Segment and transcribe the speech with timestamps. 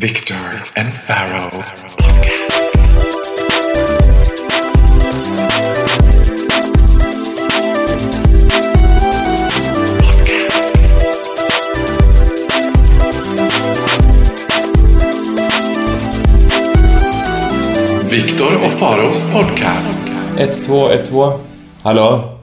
[0.00, 1.64] Victor and Pharaoh.
[18.10, 19.94] Viktor och Faraos podcast.
[20.38, 21.32] 1, 2, 1, 2.
[21.82, 22.38] Hallå?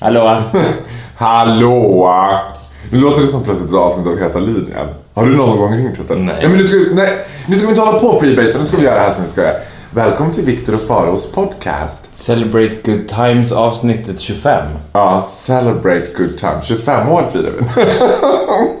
[0.00, 0.42] Hallå?
[1.16, 2.54] Hallå!
[2.94, 4.86] Nu låter det som plötsligt ett avsnitt av Heta linjen.
[5.14, 6.24] Har du någon gång ringt Heta Nej.
[6.24, 7.08] nej men nu ska, vi- nej,
[7.46, 9.28] nu ska vi inte hålla på freebase, nu ska vi göra det här som vi
[9.30, 9.56] ska göra.
[9.90, 12.10] Välkommen till Viktor och Faros podcast.
[12.14, 14.66] Celebrate Good Times avsnittet 25.
[14.92, 16.52] Ja, celebrate good time.
[16.62, 17.64] 25 år firar vi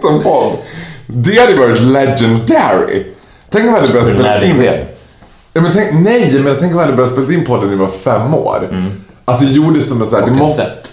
[0.00, 0.52] Som podd.
[1.06, 3.06] Det hade varit legendary.
[3.48, 4.54] Tänk om vi hade börjat När spela det in...
[4.56, 4.88] sker.
[5.52, 7.76] Ja, men tänk, nej, men tänk om vi hade börjat spela in podden när vi
[7.76, 8.68] var fem år.
[9.24, 10.26] Att det gjordes som en sån här...
[10.26, 10.83] det måste- Kassett.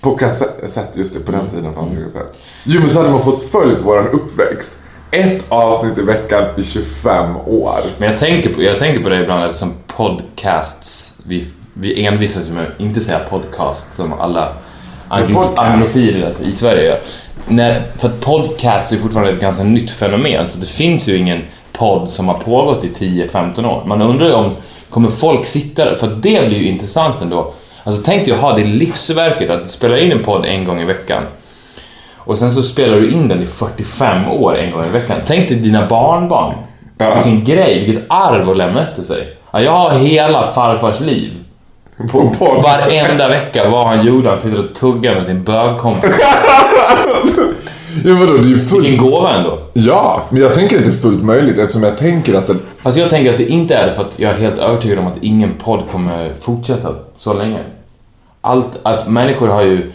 [0.00, 2.38] På kassett, just det, på den tiden fanns det kassett.
[2.64, 4.72] Jo men så hade man fått följt våran uppväxt.
[5.10, 7.80] Ett avsnitt i veckan i 25 år.
[7.98, 12.52] Men jag tänker, på, jag tänker på det ibland eftersom podcasts, vi, vi envisas ju
[12.52, 14.52] med att inte säga podcast som alla
[15.56, 17.00] anglofiler i Sverige gör.
[17.48, 21.42] När, för att podcast är fortfarande ett ganska nytt fenomen så det finns ju ingen
[21.72, 23.84] podd som har pågått i 10-15 år.
[23.86, 24.56] Man undrar ju om,
[24.90, 25.94] kommer folk sitta där?
[25.94, 27.54] För det blir ju intressant ändå.
[27.84, 30.80] Alltså tänk dig att ha det livsverket att du spelar in en podd en gång
[30.80, 31.22] i veckan.
[32.16, 35.16] Och sen så spelar du in den i 45 år en gång i veckan.
[35.26, 36.54] Tänk dig dina barnbarn.
[37.14, 39.36] Vilken grej, vilket arv att lämna efter sig.
[39.50, 41.32] Ja, jag har hela farfars liv.
[42.10, 42.32] På.
[42.62, 46.10] Varenda vecka, vad han gjorde, han sitter och tuggar med sin bögkompis.
[48.04, 48.86] Ja vadå, det är ju fullt...
[48.86, 49.58] Vilken gåva ändå.
[49.72, 52.60] Ja, men jag tänker att det är fullt möjligt eftersom jag tänker att den...
[52.82, 55.06] Fast jag tänker att det inte är det för att jag är helt övertygad om
[55.06, 57.58] att ingen podd kommer fortsätta så länge.
[58.40, 59.92] Allt, alltså, människor har ju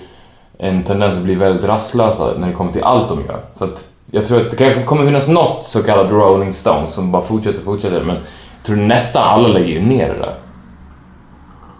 [0.57, 3.39] en tendens att bli väldigt rastlösa när det kommer till allt de gör.
[3.57, 7.11] Så att jag tror att det kanske kommer finnas något så kallat Rolling Stones som
[7.11, 8.03] bara fortsätter och fortsätter.
[8.03, 10.35] Men jag tror nästan alla lägger ju ner det där.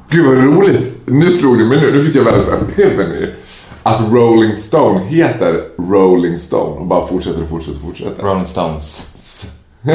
[0.09, 0.91] Gud vad roligt!
[1.05, 3.27] Nu slog det mig nu, nu fick jag världens epiphany.
[3.83, 8.23] Att Rolling Stone heter Rolling Stone och bara fortsätter och fortsätter och fortsätter.
[8.23, 9.45] Rolling Stones.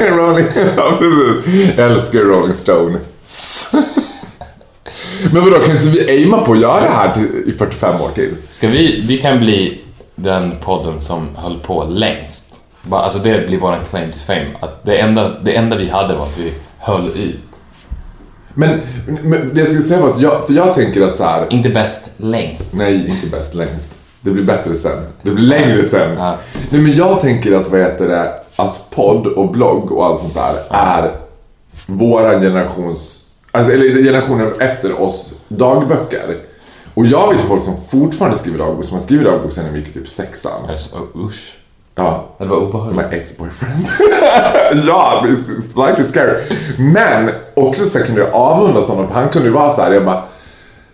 [0.00, 0.46] Rolling...
[0.76, 1.72] Ja, precis.
[1.76, 2.98] Jag älskar Rolling Stone.
[5.32, 8.10] Men vadå, kan inte vi aima på att göra det här till, i 45 år
[8.14, 8.34] till?
[8.48, 9.80] Ska vi, vi kan bli
[10.14, 12.60] den podden som höll på längst.
[12.82, 14.50] Bara, alltså det blir våran claim to fame.
[14.60, 17.42] Att det, enda, det enda vi hade var att vi höll ut.
[18.54, 18.80] Men,
[19.22, 21.70] men det jag skulle säga var att jag, för jag tänker att så här, Inte
[21.70, 22.74] bäst, längst.
[22.74, 23.98] nej, inte bäst längst.
[24.20, 25.04] Det blir bättre sen.
[25.22, 26.16] Det blir längre sen.
[26.18, 26.36] Ja.
[26.70, 30.34] Nej, men jag tänker att, vad heter det, att podd och blogg och allt sånt
[30.34, 31.16] där är
[31.86, 36.36] våran generations, alltså, eller generationen efter oss, dagböcker.
[36.94, 39.78] Och jag vet ju folk som fortfarande skriver dagbok, som har skrivit dagbok sen de
[39.78, 40.68] gick i typ sexan.
[40.68, 41.56] Alltså, usch.
[42.04, 42.96] Ja, Det var obehagligt.
[43.10, 43.86] My ex-boyfriend.
[44.86, 46.38] ja, det slightly scary.
[46.94, 49.90] Men också så kunde jag avundas honom för han kunde ju vara så här.
[49.92, 50.22] jag bara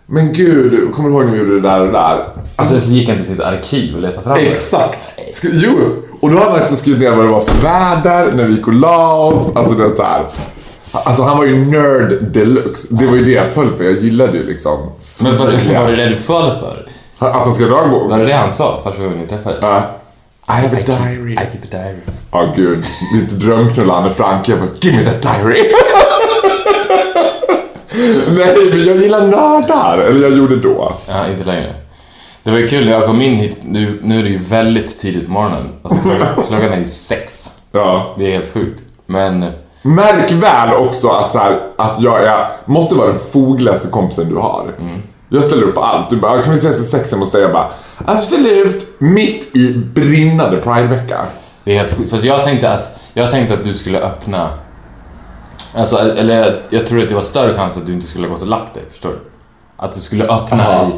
[0.07, 2.29] Men gud, kommer du ihåg när vi gjorde det där och det där?
[2.57, 4.41] Alltså så gick han till sitt arkiv och letade fram det.
[4.51, 5.09] Exakt!
[5.31, 5.73] Sk- jo,
[6.21, 8.67] och då hade han också skrivit ner vad det var för väder, när vi gick
[8.67, 10.25] och la oss, alltså det här.
[10.93, 12.89] Alltså han var ju nerd deluxe.
[12.91, 14.79] Det var ju det jag föll för, jag gillade ju liksom.
[15.23, 16.87] Men var, det- var det det du föll för?
[17.19, 18.11] Att han skrev dagbok?
[18.11, 19.59] Var det det han sa första gången ni träffades?
[19.63, 19.83] Ja.
[20.49, 21.33] I have a I keep, diary.
[21.33, 22.01] I keep a diary.
[22.33, 24.49] Ja gud, mitt drömknull Anne Frank.
[24.49, 25.73] Jag bara, give me that diary.
[28.29, 29.99] Nej, men jag gillar nördar.
[29.99, 30.93] Eller jag gjorde då.
[31.09, 31.75] Ja, inte längre.
[32.43, 33.59] Det var ju kul när jag kom in hit.
[33.63, 35.73] Nu, nu är det ju väldigt tidigt på morgonen.
[35.83, 37.51] Alltså klockan, klockan är ju sex.
[37.73, 38.15] Ja.
[38.19, 38.83] Det är helt sjukt.
[39.07, 39.45] Men
[39.83, 44.37] Märk väl också att, så här, att jag är, måste vara den fogligaste kompisen du
[44.37, 44.75] har.
[45.29, 46.11] Jag ställer upp på allt.
[46.11, 47.43] Du bara, kan vi ses vid sex hemma hos dig?
[47.43, 47.71] Jag bara,
[48.07, 49.01] absolut.
[49.01, 51.27] Mitt i brinnande pridevecka.
[51.65, 52.11] det är helt sjukt.
[52.11, 54.51] Fast jag tänkte att, jag tänkte att du skulle öppna...
[55.75, 58.43] Alltså, eller jag tror att det var större chans att du inte skulle ha gått
[58.43, 58.83] och lagt dig.
[58.91, 59.19] Förstår du?
[59.77, 60.93] Att du skulle öppna i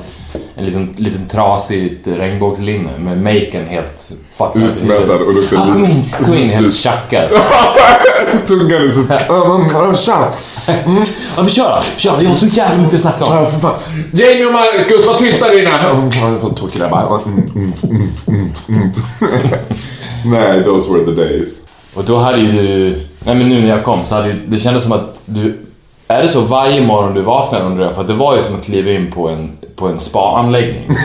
[0.54, 4.62] en liten, liten trasigt regnbågslinne med maken helt fucked.
[4.62, 7.30] Utsmättad och luktar Ja, kom in, kom in helt tjackad.
[8.46, 9.14] Tungan är så...
[9.28, 10.32] Ja, men, Tja!
[11.36, 11.82] Ja, vi kör då.
[11.96, 13.34] Kör, vi har så jävla mycket att snacka om.
[13.34, 13.78] Ja, för fan.
[14.12, 15.70] Jamie och Marcus, var tysta där inne!
[16.90, 17.20] Bara.
[17.20, 18.90] Mm, mm, mm, mm, mm.
[20.24, 21.60] Nej, those were the days.
[21.94, 22.90] Och då hade ju du...
[23.24, 25.58] Nej men nu när jag kom så hade ju, det kändes som att du...
[26.08, 27.94] Är det så varje morgon du vaknar undrar jag?
[27.94, 30.90] För att det var ju som att kliva in på en, på en spa-anläggning.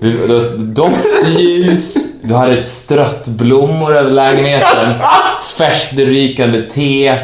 [0.00, 4.94] Du, du, doftljus, du hade strött blommor över lägenheten,
[5.58, 7.18] färskt rykande te,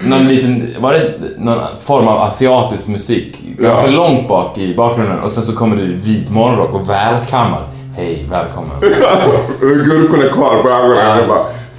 [0.00, 3.36] någon liten, var det någon form av asiatisk musik?
[3.58, 3.96] Ganska Ja.
[3.96, 7.62] långt bak i bakgrunden och sen så kommer du i vit morgonrock och välkammad.
[7.96, 8.76] Hej, välkommen.
[9.60, 11.28] Gurkorna kvar på ögonen.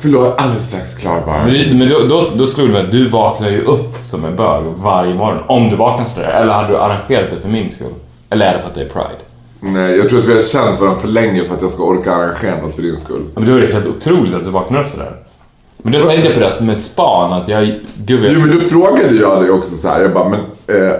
[0.01, 1.45] Förlåt, alldeles strax klar bara.
[1.45, 4.35] Men, men då, då, då slog det mig att du vaknar ju upp som en
[4.35, 5.43] bög varje morgon.
[5.47, 6.27] Om du vaknar sådär.
[6.27, 7.93] Eller hade du arrangerat det för min skull?
[8.29, 9.19] Eller är det för att det är Pride?
[9.59, 12.13] Nej, jag tror att vi har känt varandra för länge för att jag ska orka
[12.13, 13.25] arrangera något för din skull.
[13.35, 15.15] Men då är det helt otroligt att du vaknar upp sådär.
[15.77, 17.65] Men då tänkte jag på det med span, att jag...
[17.95, 20.01] Gud, Jo jag, men då frågade jag dig också så här.
[20.01, 20.39] jag bara men...
[20.67, 20.93] Eh,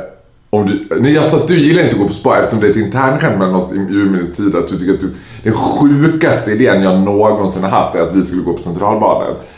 [0.49, 2.67] om du, nej, jag sa att du gillar inte att gå på spa eftersom det
[2.67, 4.55] är ett internskämt mellan oss i urminnes tid.
[4.55, 8.23] Att du tycker att du, den sjukaste idén jag någonsin har haft är att vi
[8.23, 9.49] skulle gå på Centralbadet.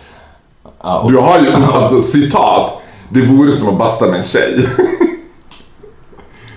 [0.78, 2.82] och, Du har ju, alltså citat.
[3.10, 4.68] Det vore som att basta med en tjej.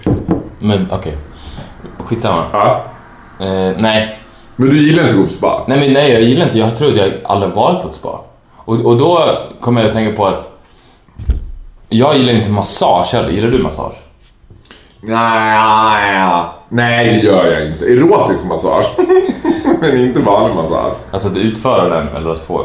[0.59, 1.17] men okej.
[1.99, 2.45] Skitsamma.
[2.53, 2.85] Ja.
[3.41, 4.21] Eh, nej.
[4.57, 5.65] Men du gillar inte att gå på spa?
[5.69, 6.59] Nej, men nej, jag gillar inte.
[6.59, 8.25] Jag tror att jag aldrig varit på ett spa.
[8.57, 9.19] Och, och då
[9.61, 10.51] kommer jag att tänka på att
[11.89, 13.31] jag gillar inte massage heller.
[13.31, 14.04] Gillar du massage?
[15.07, 17.85] Nej, nej det gör jag inte.
[17.85, 18.87] Erotisk massage.
[19.81, 20.95] men inte vanlig massage.
[21.11, 22.65] Alltså att utföra den eller att få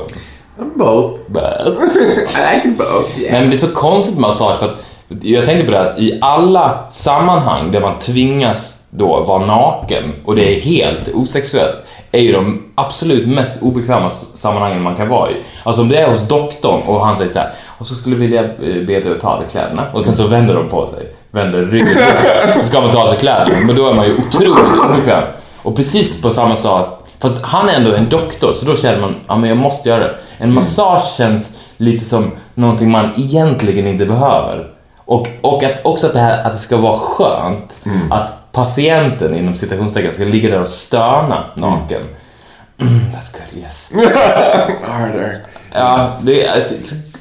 [0.76, 1.20] Both.
[1.28, 1.68] Bad.
[1.96, 3.10] I like both.
[3.18, 4.86] Nej men det är så konstigt med massage för att
[5.22, 10.36] jag tänkte på det att i alla sammanhang där man tvingas då vara naken och
[10.36, 11.76] det är helt osexuellt
[12.12, 15.34] är ju de absolut mest obekväma sammanhangen man kan vara i.
[15.64, 18.20] Alltså om det är hos doktorn och han säger så här och så skulle jag
[18.20, 20.88] vilja eh, be dig att ta av dig kläderna och sen så vänder de på
[20.88, 21.98] sig, vänder ryggen
[22.60, 25.24] så ska man ta av sig kläderna men då är man ju otroligt obekväm.
[25.58, 29.16] Och precis på samma sak, fast han är ändå en doktor så då känner man
[29.28, 30.16] ja men jag måste göra det.
[30.38, 34.68] En massage känns lite som någonting man egentligen inte behöver.
[34.98, 37.74] Och, och att, också att det, här, att det ska vara skönt
[38.12, 42.02] att patienten inom citationstecken ska ligga där och stöna naken.
[42.82, 43.92] Mm, that's good, yes.
[44.84, 45.36] Harder.
[45.74, 46.48] Ja, det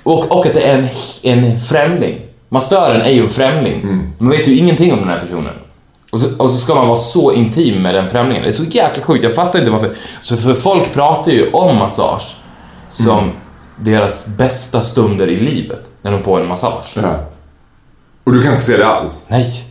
[0.02, 0.88] och, och att det är en,
[1.22, 2.27] en främling.
[2.48, 4.02] Massören är ju en främling.
[4.18, 5.54] Man vet ju ingenting om den här personen.
[6.10, 8.42] Och så, och så ska man vara så intim med den främlingen.
[8.42, 9.90] Det är så jäkla sjukt, jag fattar inte varför.
[10.22, 12.36] Så för folk pratar ju om massage
[12.88, 13.30] som
[13.80, 15.90] deras bästa stunder i livet.
[16.02, 16.92] När de får en massage.
[16.94, 17.24] Ja.
[18.24, 19.24] Och du kan inte se det alls?
[19.28, 19.64] Nej.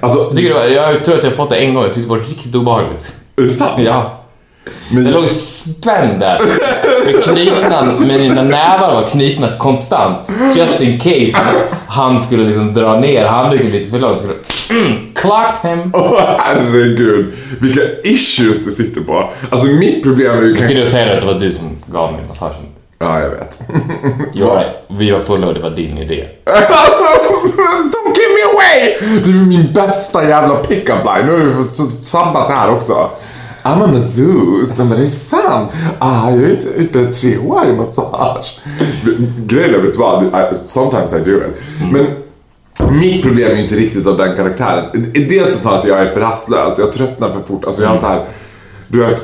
[0.00, 2.14] Alltså, Jag, tycker det var, jag tror att jag fått det en gång, jag tyckte
[2.14, 3.14] det var riktigt obehagligt.
[3.36, 3.72] är det sant?
[3.78, 4.22] Ja.
[4.90, 6.40] Men Jag jag, låg spänd där.
[7.04, 10.18] Med knutna, med mina nävar var knutna konstant.
[10.54, 11.38] Just in case
[11.86, 14.18] han skulle liksom dra ner handduken lite för långt.
[14.18, 14.34] Skulle,
[14.70, 15.90] mm, clocked him.
[15.94, 19.30] Åh herregud, vilka issues du sitter på.
[19.50, 20.54] Alltså mitt problem är ju...
[20.54, 22.66] Nu ska du säga att det var du som gav mig massagen.
[22.98, 23.60] Ja, jag vet.
[24.34, 24.72] You're right.
[24.88, 26.28] Vi var fulla och det var din idé.
[27.94, 28.96] Don't give me away!
[29.24, 31.26] Du är min bästa jävla pick-up line.
[31.26, 31.64] Nu har du
[32.04, 33.10] sabbat det här också.
[33.66, 34.74] I'm a masseuse.
[34.78, 35.70] Nej men det är sant.
[35.98, 38.60] Ah, jag är ute- ute tre år i massage.
[39.46, 40.24] Grejen vet du vad?
[40.24, 41.60] I- Sometimes I do it.
[41.92, 42.06] Men
[43.00, 45.12] mitt problem är ju inte riktigt av den karaktären.
[45.28, 46.78] Dels så tar att jag är för rastlös.
[46.78, 47.64] Jag tröttnar för fort.
[47.64, 48.24] Alltså jag har så här...
[48.88, 49.22] Du vet,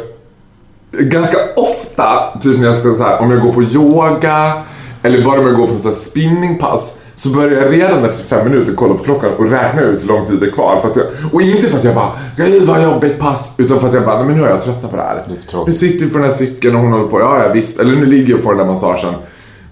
[0.93, 2.05] ganska ofta,
[2.41, 4.63] typ när jag ska så här, om jag går på yoga
[5.03, 8.51] eller bara om jag går på så här spinningpass så börjar jag redan efter fem
[8.51, 10.81] minuter kolla på klockan och räkna ut hur lång tid det är kvar.
[10.81, 13.89] För att jag, och inte för att jag bara, gud vad jobbigt pass, utan för
[13.89, 15.25] att jag bara, nej men nu har jag tröttnat på det här.
[15.51, 15.67] tråkigt.
[15.67, 17.97] Nu sitter vi på den här cykeln och hon håller på, ja ja visst, eller
[17.97, 19.15] nu ligger jag och får den där massagen.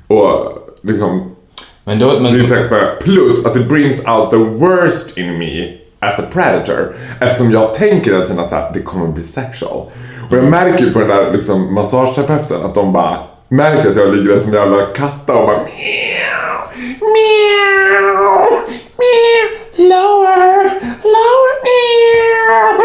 [0.06, 1.30] Och liksom,
[1.84, 2.10] Men då...
[2.10, 6.94] det är Men, plus att det brings out the worst in me as a predator.
[7.20, 9.86] Eftersom jag tänker hela tiden att så här, det kommer bli sexual.
[10.30, 13.16] Och jag märker ju på den där liksom, massageterapeuten att de bara
[13.48, 15.60] märker att jag ligger där som en jävla katta och bara
[17.14, 18.46] meow,
[19.00, 19.48] meow,
[19.90, 20.70] lower,
[21.02, 22.80] lower, meow.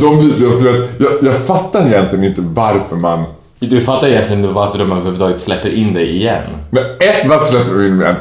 [0.00, 3.24] De blir, vet, jag, jag fattar egentligen inte varför man
[3.60, 6.42] du fattar egentligen inte varför de överhuvudtaget släpper in dig igen.
[6.70, 8.20] Men ett, varför släpper de in mig igen?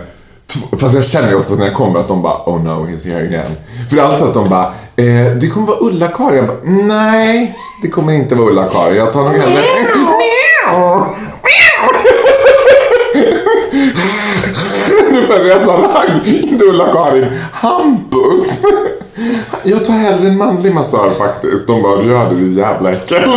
[0.80, 3.28] Fast jag känner ju ofta när jag kommer att de bara Oh no, he's here
[3.28, 3.52] again.
[3.90, 6.38] För det är alltid att de bara eh, Det kommer vara Ulla-Karin.
[6.38, 8.98] Jag bara Nej, det kommer inte vara Ulla-Karin.
[8.98, 9.64] Jag tar nog hellre
[15.65, 16.27] Så ragg.
[16.43, 17.25] Inte Ulla-Karin.
[17.53, 18.62] Hampus.
[19.63, 21.67] Jag tar hellre en manlig massör faktiskt.
[21.67, 23.29] De bara, du gör det jävla äckel.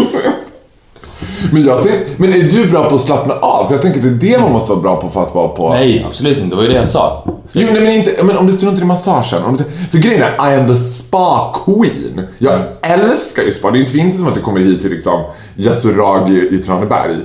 [1.52, 3.66] Men, jag tänk, men är du bra på att slappna av?
[3.66, 5.48] För jag tänker att det är det man måste vara bra på för att vara
[5.48, 5.68] på...
[5.72, 6.50] Nej, absolut inte.
[6.50, 7.24] Det var ju det jag sa.
[7.52, 9.44] Jo, nej, men, inte, men om det struntar i massagen.
[9.44, 12.26] Om det, för grejen är, I am the spa queen.
[12.38, 13.70] Jag älskar ju spa.
[13.70, 15.22] Det är inte, inte som att jag kommer hit till liksom
[15.56, 17.16] Yasuragi i Traneberg.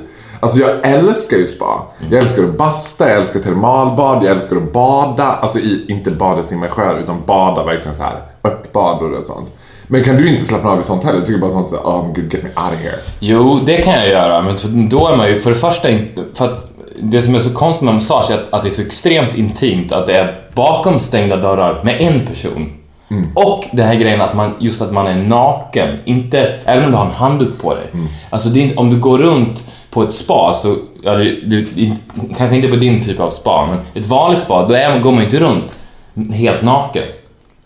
[0.46, 1.84] Alltså jag älskar ju spa.
[2.12, 5.24] Jag älskar att basta, jag älskar termalbad, jag älskar att bada.
[5.24, 9.50] Alltså i, inte bada simma i sjöar, utan bada verkligen så här örtbad och sånt.
[9.88, 11.20] Men kan du inte slappna av i sånt heller?
[11.20, 12.98] Du tycker bara sånt såhär, oh gud, get me out of here.
[13.20, 16.24] Jo, det kan jag göra, men då är man ju för det första inte...
[16.34, 16.68] För att
[17.00, 19.92] det som är så konstigt med massage är att, att det är så extremt intimt,
[19.92, 22.74] att det är bakom stängda dörrar med en person.
[23.34, 26.98] Och det här grejen att man, just att man är naken, inte, även om du
[26.98, 27.88] har en handduk på dig.
[28.30, 31.42] Alltså det är inte, om du går runt på ett spa så, ja, det,
[31.76, 31.98] det,
[32.38, 35.20] kanske inte på din typ av spa, men ett vanligt spa, då är, går man
[35.20, 35.76] ju inte runt
[36.34, 37.04] helt naken.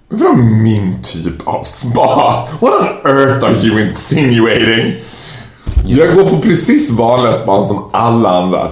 [0.09, 0.33] Vadå
[0.63, 2.47] min typ av spa?
[2.59, 4.95] What on earth are you insinuating?
[5.87, 8.67] Jag går på precis vanliga span som alla andra.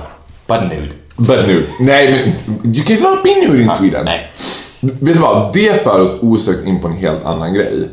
[0.48, 0.92] But nude.
[1.16, 4.06] But nu, nej men you cannot be nude in Sweden.
[4.06, 4.32] Nej.
[4.80, 5.54] Vet du vad?
[5.54, 7.90] Det för oss osökt in på en helt annan grej.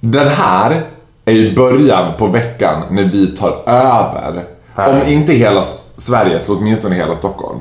[0.00, 0.82] Den här
[1.24, 4.55] är ju början på veckan när vi tar över.
[4.76, 4.92] Här.
[4.92, 5.64] Om inte hela
[5.96, 7.58] Sverige så åtminstone hela Stockholm.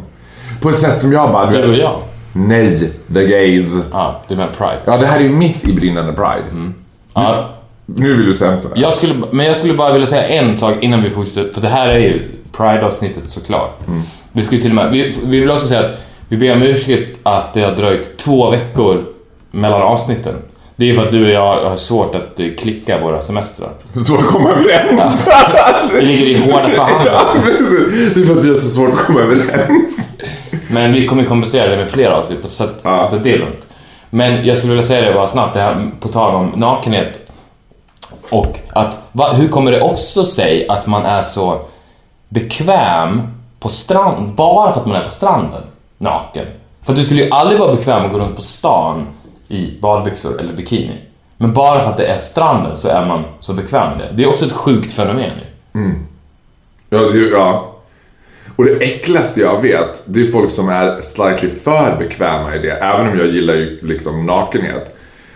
[0.62, 1.52] På ett sätt som jag bara...
[1.52, 2.02] Du och jag.
[2.34, 3.74] Nej, the gays.
[3.92, 4.80] Ja, du menar Pride.
[4.86, 6.72] Ja, det här är ju mitt i brinnande Pride.
[7.14, 7.50] Ja,
[7.86, 8.62] Nu vill du det.
[8.76, 11.68] jag skulle, men jag skulle bara vilja säga en sak innan vi fortsätter, för det
[11.68, 13.80] här är ju Pride-avsnittet såklart.
[14.32, 16.62] Vi ska ju till och med, vi, vi vill också säga att vi ber om
[16.62, 19.06] ursäkt att det har dröjt två veckor
[19.52, 20.36] mellan avsnitten.
[20.76, 23.70] Det är för att du och jag har svårt att eh, klicka våra semestrar.
[24.08, 25.28] Svårt att komma överens.
[25.94, 27.36] Vi ligger i hårda förhandlingar.
[28.16, 30.08] Det är för att vi har så svårt att komma överens.
[30.72, 33.08] Men vi kommer kompensera det med fler avsnitt, så, att, Ja.
[33.08, 33.68] så att det är lugnt.
[34.10, 37.20] Men jag skulle vilja säga det bara snabbt, det här på tal om nakenhet.
[38.30, 41.60] Och att, va, hur kommer det också sig att man är så
[42.30, 43.22] bekväm
[43.60, 45.62] på strand, bara för att man är på stranden,
[45.98, 46.46] naken?
[46.84, 49.08] För du skulle ju aldrig vara bekväm att gå runt på stan
[49.48, 50.98] i badbyxor eller bikini.
[51.38, 54.18] Men bara för att det är stranden så är man så bekväm med det.
[54.18, 55.46] Det är också ett sjukt fenomen ju.
[56.90, 57.76] Ja, det, ja.
[58.56, 62.72] Och det äckligaste jag vet, det är folk som är slightly för bekväma i det.
[62.72, 64.96] Även om jag gillar ju liksom nakenhet.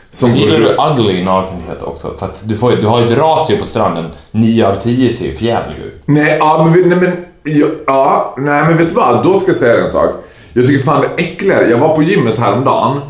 [0.09, 2.13] Som gillar du ugly nakenhet också?
[2.19, 5.25] För att du, får, du har ju ett ratio på stranden, 9 av 10 ser
[5.25, 6.01] ju förjävlig ut.
[6.05, 9.23] Nej, ja, men, nej, men, ja, ja, nej, men vet du vad?
[9.23, 10.09] Då ska jag säga en sak.
[10.53, 11.69] Jag tycker fan det är äckligare.
[11.69, 13.01] Jag var på gymmet häromdagen.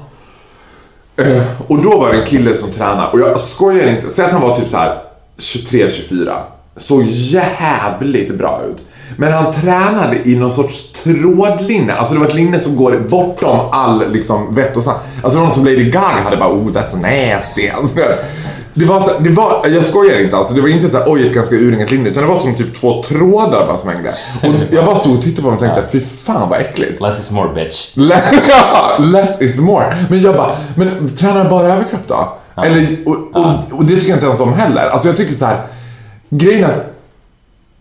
[1.19, 3.11] Eh, och då var det en kille som tränade.
[3.11, 4.09] Och jag skojar inte.
[4.09, 5.01] Säg att han var typ så här
[5.37, 6.41] 23-24.
[6.77, 8.83] Så jävligt bra ut.
[9.15, 11.93] Men han tränade i någon sorts trådlinne.
[11.93, 14.97] Alltså det var ett linne som går bortom all liksom vett och sant.
[15.23, 17.67] Alltså någon som Lady Gaga hade bara oh that's nasty.
[17.67, 17.99] Alltså,
[18.79, 20.53] det var så, det var, jag skojar inte alltså.
[20.53, 22.09] Det var inte så här, oj ett ganska urringat linne.
[22.09, 24.13] Utan det var som typ två trådar bara som hängde.
[24.43, 27.01] Och jag bara stod och tittade på dem och tänkte fy fan vad äckligt.
[27.01, 27.91] Less is more bitch.
[28.99, 29.95] Less is more.
[30.09, 32.37] Men jag bara, men tränar bara överkropp då?
[32.63, 34.87] Eller, och, och, och det tycker jag inte ens om heller.
[34.87, 35.61] Alltså jag tycker så här.
[36.29, 36.85] Grejen är att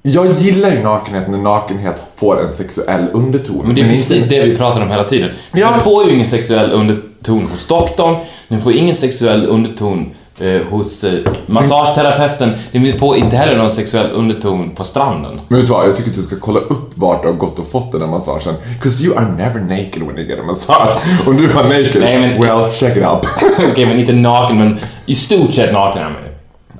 [0.02, 3.62] jag gillar ju nakenhet när nakenhet får en sexuell underton.
[3.66, 5.30] Men det är precis inte- det vi pratar om hela tiden.
[5.52, 5.68] Ja.
[5.76, 8.16] Du får ju ingen sexuell underton hos doktorn,
[8.48, 11.12] du får ingen sexuell underton eh, hos eh,
[11.46, 15.40] massageterapeuten, du får inte heller någon sexuell underton på stranden.
[15.48, 17.58] Men vet du vad, jag tycker att du ska kolla upp vart du har gått
[17.58, 18.54] och fått den här massagen.
[18.82, 20.96] 'Cause you are never naked when you get a massage.
[21.26, 23.26] Om du var naked, Nej, men- well, check it up.
[23.72, 26.28] Okej, men inte naken, men i stort sett naken är man ju.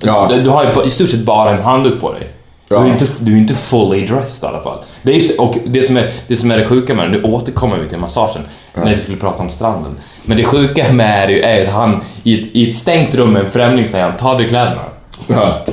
[0.01, 0.27] Ja.
[0.31, 2.33] Du, du har ju i stort sett bara en handduk på dig.
[2.69, 2.85] Du, Ja.
[2.85, 4.79] är inte, du är inte fully dressed i alla fall.
[5.03, 7.23] Det är, ju och det som, är, det som är det sjuka med det, nu
[7.23, 8.43] återkommer vi till massagen,
[8.75, 9.97] när vi skulle prata om stranden.
[10.25, 13.33] Men det sjuka med det ju är att han i ett, i ett stängt rum
[13.33, 14.81] med en främling säger han, ta av dig kläderna.
[15.27, 15.65] Ja.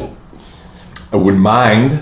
[1.13, 1.97] I wouldn't mind.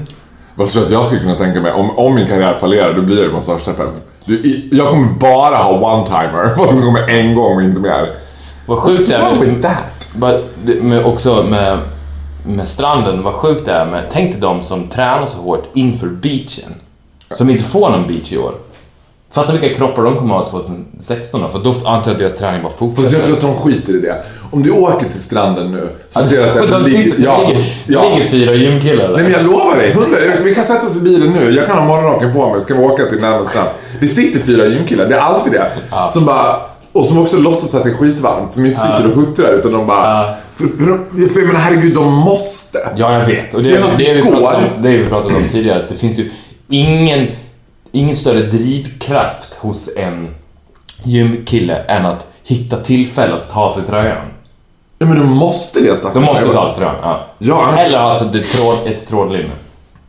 [0.55, 3.01] Varför tror du att jag skulle kunna tänka mig, om, om min karriär fallerar, då
[3.01, 4.01] blir jag massageterapeut.
[4.25, 6.55] Du, i- Jag kommer bara ha one-timer.
[6.57, 8.09] Folk som kommer en gång och inte mer.
[8.65, 10.09] Vad sjukt What's det wrong är with that?
[10.15, 10.43] but,
[10.83, 11.77] med, också med,
[12.45, 16.07] med stranden, vad sjukt det är med, tänk dig de som tränar så hårt inför
[16.07, 16.73] beachen.
[17.31, 18.53] Som inte får någon beach i år.
[19.31, 22.35] Fatta vilka kroppar de kommer att ha 2016 då, för då antar jag att deras
[22.35, 23.17] träning bara Fast fortsätter.
[23.17, 24.23] jag tror att de skiter i det.
[24.51, 27.03] Om du åker till stranden nu så ser du att det de ligger...
[27.03, 28.09] sitter, Ja, ligger, ja.
[28.15, 29.13] ligger fyra gymkillar där.
[29.15, 31.51] Nej men jag lovar dig, hundra, vi kan sätta oss i bilen nu.
[31.51, 33.69] Jag kan ha morgonrocken på mig, ska vi åka till närmaste strand.
[34.01, 35.71] Det sitter fyra gymkillar, det är alltid det.
[36.09, 36.55] Som bara,
[36.91, 39.87] och som också låtsas att det är skitvarmt, som inte sitter och huttrar utan de
[39.87, 40.23] bara...
[40.23, 40.35] Ja.
[40.55, 42.77] För, jag menar herregud, de måste.
[42.97, 43.53] Ja, jag vet.
[43.53, 45.95] Och det, Senast det, vi igår- pratat om, det vi pratat om tidigare, att det
[45.95, 46.29] finns ju
[46.69, 47.27] ingen,
[47.91, 50.35] ingen större drivkraft hos en
[51.03, 54.25] gymkille än att hitta tillfälle att ta av sig tröjan.
[54.99, 56.21] Ja men de måste det stackarna.
[56.21, 57.27] De måste ta av sig tröjan, ja.
[57.37, 57.77] Ja.
[57.77, 59.51] Eller alltså det tråd, ett trådlinne.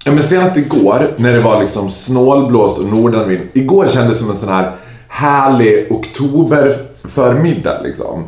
[0.04, 3.42] Ja men senast igår när det var liksom snålblåst och nordanvind.
[3.54, 4.72] Igår kändes som en sån här
[5.08, 8.24] härlig oktoberförmiddag liksom.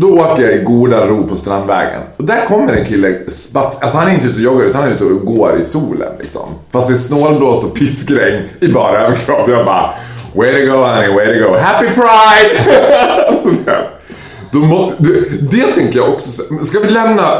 [0.00, 2.02] Då åker jag i goda ro på Strandvägen.
[2.16, 3.78] Och där kommer en kille spats...
[3.80, 6.12] Alltså han är inte ute och joggar utan han är ute och går i solen
[6.18, 6.48] liksom.
[6.70, 9.48] Fast det är snålblåst och piskregn i bara överkropp.
[9.48, 9.94] Jag bara...
[10.34, 11.56] Way to go honey, way to go.
[11.58, 12.64] Happy Pride!
[14.52, 16.42] Då må, det, det tänker jag också.
[16.64, 17.38] Ska vi lämna...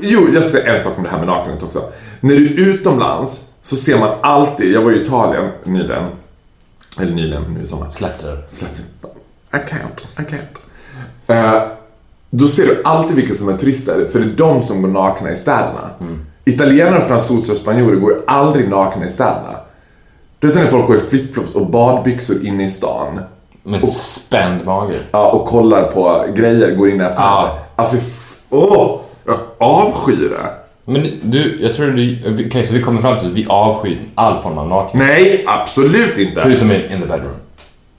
[0.00, 1.82] Jo, jag säger en sak om det här med nakenhet också.
[2.20, 4.72] När du är utomlands så ser man alltid...
[4.72, 6.04] Jag var i Italien nyligen.
[7.00, 7.90] Eller nyligen, nu i sommar.
[7.90, 8.38] Släppte det.
[8.48, 8.70] Släpp
[9.52, 10.58] I can't, I can't.
[11.26, 11.62] Eh,
[12.34, 15.30] då ser du alltid vilka som är turister, för det är de som går nakna
[15.30, 15.90] i städerna.
[16.44, 19.56] Italienare, fransoser och spanjorer går ju aldrig nakna i städerna.
[20.38, 23.20] Du vet när folk går i flipflops och badbyxor inne i stan.
[23.62, 24.98] Med spänd mage.
[25.10, 27.18] Ja, och kollar på grejer, går in i affärer.
[27.18, 27.58] Ja.
[27.76, 27.96] Alltså,
[28.50, 29.00] åh!
[29.26, 30.50] Jag avskyr det.
[30.84, 32.62] Men du, jag tror du...
[32.64, 35.08] Så vi kommer fram till att vi avskyr all form av nakenhet.
[35.08, 36.40] Nej, absolut inte.
[36.40, 37.34] Förutom in in the bedroom.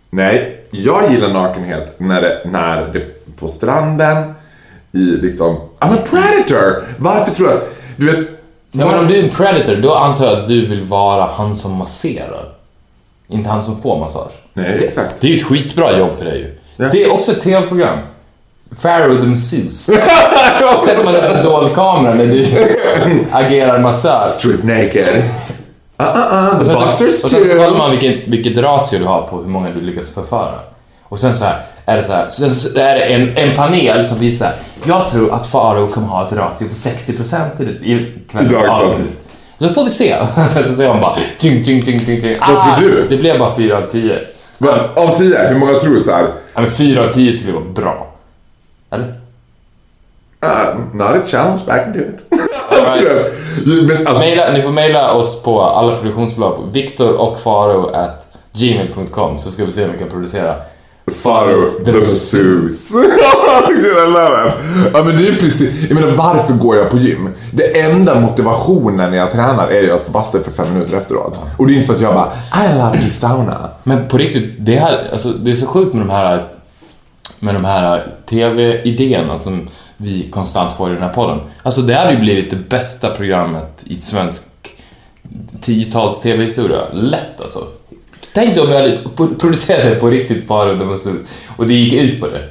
[0.10, 4.34] Nej, jag gillar nakenhet när det, när det på stranden,
[4.92, 5.56] i liksom...
[5.56, 6.84] I'm a predator!
[6.98, 7.60] Varför tror jag...
[7.96, 8.30] Du vet...
[8.72, 11.56] Ja, men om du är en predator, då antar jag att du vill vara han
[11.56, 12.54] som masserar.
[13.28, 14.32] Inte han som får massage.
[14.54, 15.22] Nej, exakt.
[15.22, 16.60] Det är ju ett skitbra jobb för dig ju.
[16.78, 16.90] Ja.
[16.92, 18.00] Det är också ett tv-program.
[18.82, 19.94] Pharaoh the Masseuse.
[20.86, 22.46] Sätter man upp en dold kamera när du
[23.32, 24.16] agerar massör.
[24.16, 25.06] Strip naked.
[26.02, 27.58] Uh, uh, uh, Och the boxers så, och sen så too.
[27.58, 30.60] kollar man vilket, vilket ratio du har på hur många du lyckas förföra.
[31.04, 34.20] Och sen så här, är det så här, så är det en, en panel som
[34.20, 34.54] visar
[34.86, 37.94] jag tror att Farao kommer ha ett ratio på 60% i, i
[38.52, 39.20] I avsnitt.
[39.60, 40.16] Så får vi se.
[40.48, 42.38] Så säger man bara tjing, tjing, tjing, tjing, tjing.
[42.40, 43.08] Vad tror du?
[43.10, 44.20] Det blev bara 4 av 10.
[44.58, 46.24] Men, av tio, hur många tror så här?
[46.54, 48.08] Ja, men 4 av 10 skulle vara bra.
[48.92, 49.06] Eller?
[50.46, 52.40] Uh, not a challenge, back and do it.
[52.70, 53.34] Alright.
[53.88, 59.40] Men alltså, Maila, ni får mejla oss på alla produktionsbolag Viktor och Faro at gmail.com
[59.40, 60.56] så ska vi se om vi kan producera
[61.12, 62.98] Faro the masseuse.
[62.98, 64.54] I love it.
[64.94, 67.30] Ja men det är precis, jag menar varför går jag på gym?
[67.52, 71.40] Det enda motivationen när jag tränar är ju att få basta för fem minuter efteråt.
[71.58, 72.32] Och det är inte för att jag bara,
[72.66, 73.70] I love to sauna.
[73.84, 76.48] Men på riktigt, det, här, alltså, det är så sjukt med de här,
[77.40, 79.68] med de här TV-idéerna som
[79.98, 81.40] vi konstant får i den här podden.
[81.64, 84.44] Alltså det hade ju blivit det bästa programmet i svensk
[85.62, 86.82] tiotals TV-historia.
[86.92, 87.68] Lätt alltså.
[88.34, 90.72] Tänk dig om vi hade pro- producerat det på riktigt bara
[91.58, 92.50] och det gick ut på det.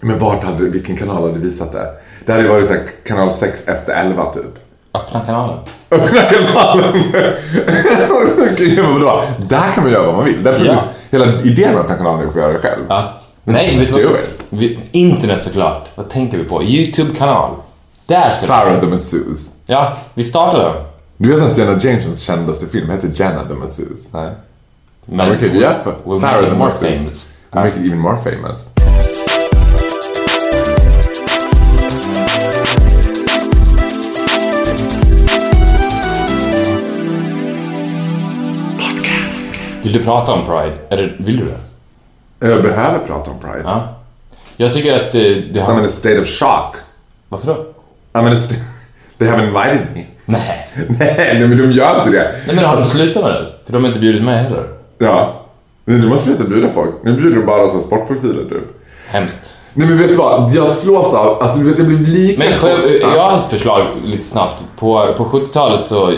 [0.00, 1.86] Men vart hade, vilken kanal hade visat det?
[2.26, 4.44] Det hade ju varit så här, kanal 6 efter 11 typ.
[4.94, 5.58] Öppna kanalen.
[5.90, 7.02] Öppna kanalen!
[8.76, 9.22] Men vadå?
[9.48, 10.42] Där kan man göra vad man vill.
[10.42, 10.78] Där Ja.
[11.10, 12.82] Hela idén med öppna kanalen är att få göra det själv.
[12.88, 13.20] Ja.
[13.44, 14.16] Nej, vet du vad?
[14.48, 15.88] Vi, internet såklart.
[15.94, 16.62] Vad tänker vi på?
[16.62, 17.50] YouTube-kanal.
[18.06, 19.50] Där ska Farah the Masseuse.
[19.66, 20.86] Ja, vi startar då.
[21.16, 24.08] Du vet att Jenna Jamesons kändaste film heter Jenna the Masseuse?
[24.12, 24.32] Nej.
[25.06, 27.38] Men okej, vi gör för we'll Farah make the famous.
[27.50, 28.70] We'll make it even more famous.
[39.82, 40.72] Vill du prata om Pride?
[40.90, 42.48] Eller vill du det?
[42.48, 43.62] Jag behöver prata om Pride.
[43.64, 43.94] Ja.
[44.56, 45.84] Jag tycker att det, det I'm in har...
[45.84, 46.76] a state of shock.
[47.28, 47.66] Varför då?
[48.12, 48.56] I'm in a st-
[49.18, 50.04] They haven't invited me.
[50.24, 50.68] Nej.
[50.88, 52.30] nej, nej, men de gör inte det.
[52.46, 53.52] Nej men har de slutat med det?
[53.64, 54.81] För de har inte bjudit med heller.
[55.02, 55.38] Ja.
[55.84, 56.90] Men du måste sluta bjuda folk.
[57.02, 58.82] Nu bjuder de bara så sportprofiler typ.
[59.08, 59.40] Hemskt.
[59.74, 60.50] Nej men vet du vad?
[60.54, 62.44] Jag slås av, alltså du vet jag blir lika...
[62.44, 63.14] Men själv, Ja.
[63.16, 64.64] jag har ett förslag lite snabbt.
[64.78, 66.12] På, på 70-talet så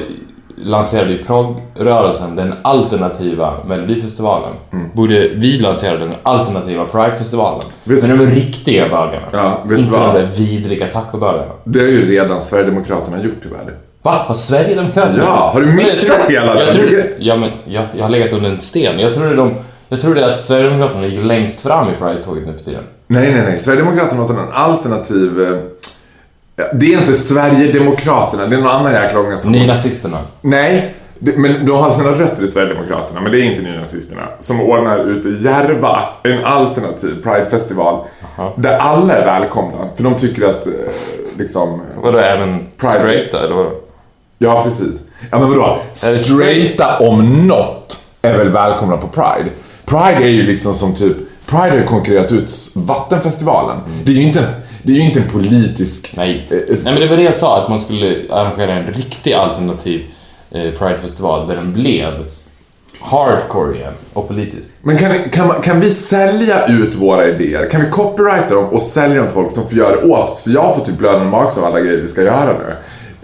[0.56, 4.54] lanserade ju proggrörelsen den alternativa Melodifestivalen.
[4.94, 7.66] Borde vi lansera den alternativa Pridefestivalen.
[7.84, 9.26] Men du- de riktiga bögarna.
[9.32, 11.52] Ja, vet du Inte de där vidriga tacobögarna.
[11.64, 13.74] Det har ju redan Sverigedemokraterna gjort tyvärr.
[14.04, 14.24] Va?
[14.26, 15.24] Har Sverigedemokraterna?
[15.24, 16.74] Ja, har du jag missat tror- hela jag den?
[16.74, 18.98] tror, Ja, men jag, jag har legat under en sten.
[18.98, 19.54] Jag trodde, de,
[19.88, 22.82] jag trodde att Sverigedemokraterna gick längst fram i Pride-tåget nu för tiden.
[23.06, 23.58] Nej, nej, nej.
[23.58, 25.42] Sverigedemokraterna har en alternativ...
[25.42, 29.52] eh, Det är inte Sverigedemokraterna, det är någon annan jäkla organisation.
[29.52, 30.18] Nynazisterna.
[30.40, 34.22] Nej, det, men de har sina rötter i Sverigedemokraterna, men det är inte nynazisterna.
[34.38, 38.04] Som ordnar ute i Järva en alternativ Pride-festival.
[38.56, 40.72] Där alla är välkomna, för de tycker att eh,
[41.38, 41.82] liksom...
[42.02, 42.94] Vadå, även Pride.
[42.98, 43.42] straighta?
[43.44, 43.70] Eller vadå?
[44.38, 45.02] Ja, precis.
[45.30, 45.78] Ja, men vadå?
[45.92, 49.50] Straighta om något är väl välkomna på Pride?
[49.84, 51.16] Pride är ju liksom som typ...
[51.46, 53.78] Pride har ju konkurrerat ut Vattenfestivalen.
[54.04, 54.48] Det är ju inte
[54.84, 56.12] det är ju inte en politisk...
[56.16, 56.46] Nej.
[56.50, 60.04] eh, Nej, men det var det jag sa, att man skulle arrangera en riktig alternativ
[60.50, 62.12] eh, Pride-festival där den blev
[63.00, 64.72] hardcore igen och politisk.
[64.82, 67.70] Men kan, kan, kan vi sälja ut våra idéer?
[67.70, 70.42] Kan vi copyrighta dem och sälja dem till folk som får göra det åt oss?
[70.42, 72.76] För jag får typ blödande mage av alla grejer vi ska göra nu.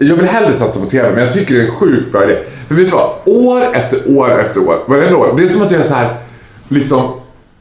[0.03, 2.39] Jag vill hellre satsa på TV, men jag tycker det är en sjukt bra idé.
[2.67, 3.09] För vet du vad?
[3.25, 5.33] År efter år efter år, varenda år.
[5.37, 6.15] Det är som att jag är så här,
[6.69, 7.11] liksom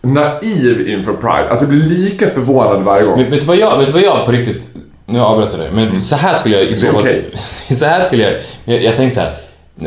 [0.03, 1.51] naiv inför Pride.
[1.51, 3.21] Att jag blir lika förvånad varje gång.
[3.21, 4.71] Men vet du vad jag, vet du vad jag på riktigt...
[5.07, 7.05] Nu avbröt jag dig, men så här skulle jag i så Mm.
[7.05, 7.23] Det är fall...
[7.69, 7.77] okej.
[7.77, 8.33] så här skulle jag...
[8.65, 9.37] Jag, jag tänkte så här.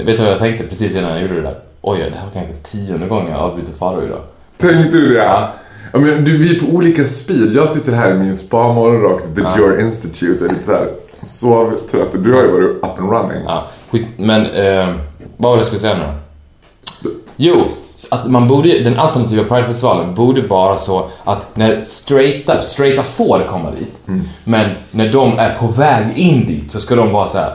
[0.05, 1.55] Vet du vad jag tänkte precis innan jag gjorde det där?
[1.81, 4.21] Oj, det här var kanske tionde gången jag avbryter Faro idag.
[4.57, 5.15] Tänkte du det?
[5.15, 5.53] Ja.
[5.93, 7.51] Ja, men du, vi är på olika speed.
[7.55, 10.87] Jag sitter här i min spa-morgonrock, The Dior Institute, och lite så här
[11.25, 12.13] sovtrött.
[12.13, 13.43] Och du har ju varit up and running.
[13.47, 14.87] Ja, skit, men eh,
[15.37, 17.09] vad var det jag skulle säga nu?
[17.35, 17.65] Jo,
[18.11, 23.71] att man borde, den alternativa Pride-festivalen borde vara så att när straighta, straighta får komma
[23.71, 24.21] dit, Mm.
[24.43, 27.53] men när de är på väg in dit så ska de vara så här.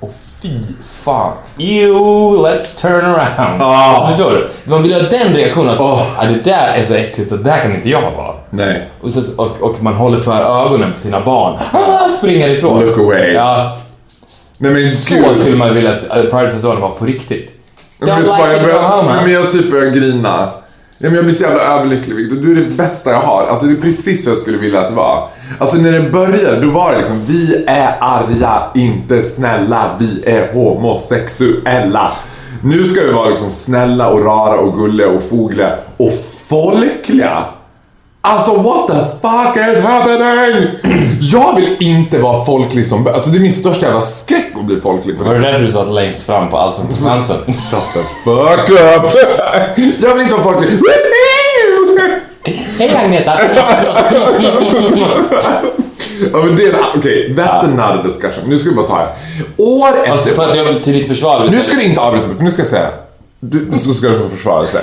[0.00, 1.32] Och fy fan.
[1.58, 3.62] You, let's turn around.
[3.62, 4.06] Ah.
[4.08, 4.50] Förstår du?
[4.70, 6.20] Man vill ha den reaktionen att Oh.
[6.20, 8.34] ah, det där är så äckligt så där kan inte jag vara.
[8.50, 8.90] Nej.
[9.00, 11.58] Och, så, och, och man håller för ögonen på sina barn.
[11.72, 12.86] Ah, springer ifrån.
[12.86, 13.32] Look away.
[13.32, 13.76] Ja,
[14.58, 15.36] Nej men så gud.
[15.36, 17.50] skulle man vilja att eh, Pridefestivalen var på riktigt.
[17.98, 20.48] Men, Don't vet like jag, it, go börjar, nej, men jag typ börjar grina.
[21.02, 22.36] Ja, men jag blir så jävla överlycklig Victor.
[22.36, 23.46] Du är det bästa jag har.
[23.46, 25.28] Alltså det är precis så jag skulle vilja att det var.
[25.58, 30.52] Alltså när det började, då var det liksom vi är arga, inte snälla, vi är
[30.52, 32.12] homosexuella.
[32.62, 36.12] Nu ska vi vara liksom snälla och rara och gulliga och fogliga och
[36.48, 37.44] folkliga.
[38.22, 40.68] Alltså what the fuck is happening?
[41.20, 44.80] Jag vill inte vara folklig som Alltså det är min största jävla skräck att bli
[44.80, 45.18] folklig.
[45.18, 47.36] på Var det därför du satt längst fram på Allsång på Skansen?
[47.46, 49.18] Shut the fuck up!
[50.02, 50.70] Jag vill inte vara folklig.
[52.78, 53.38] Hej Agneta!
[56.32, 58.44] Ja, men det är en- Okej, that's another discussion.
[58.46, 59.08] Nu ska vi bara ta det.
[59.62, 60.42] År Fast, efter...
[60.42, 62.60] fast jag vill till ditt försvar Nu ska du inte avbryta mig, för nu ska
[62.60, 62.90] jag säga.
[63.40, 64.80] Du, du ska du få försvara sen.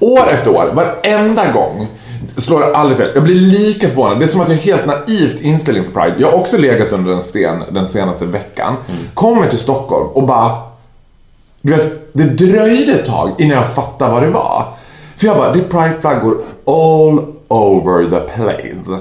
[0.00, 1.88] År efter år, varenda gång
[2.36, 3.10] slår aldrig fel.
[3.14, 4.18] Jag blir lika förvånad.
[4.18, 6.16] Det är som att jag har helt naivt inställning för Pride.
[6.18, 8.76] Jag har också legat under en sten den senaste veckan.
[9.14, 10.58] Kommer till Stockholm och bara...
[11.62, 14.64] Du vet, det dröjde ett tag innan jag fattade vad det var.
[15.16, 19.00] För jag bara, det är Pride-flaggor all over the place.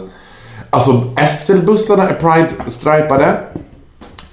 [0.70, 0.92] Alltså
[1.30, 3.38] SL-bussarna är Pride-stripade.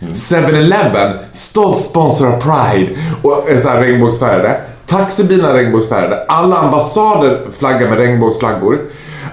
[0.00, 4.60] 7-Eleven, stolt sponsor av Pride och är så här regnbågsfärgade.
[4.86, 6.24] Taxibilarna är regnbågsfärgade.
[6.28, 8.80] Alla ambassader flaggar med regnbågsflaggor.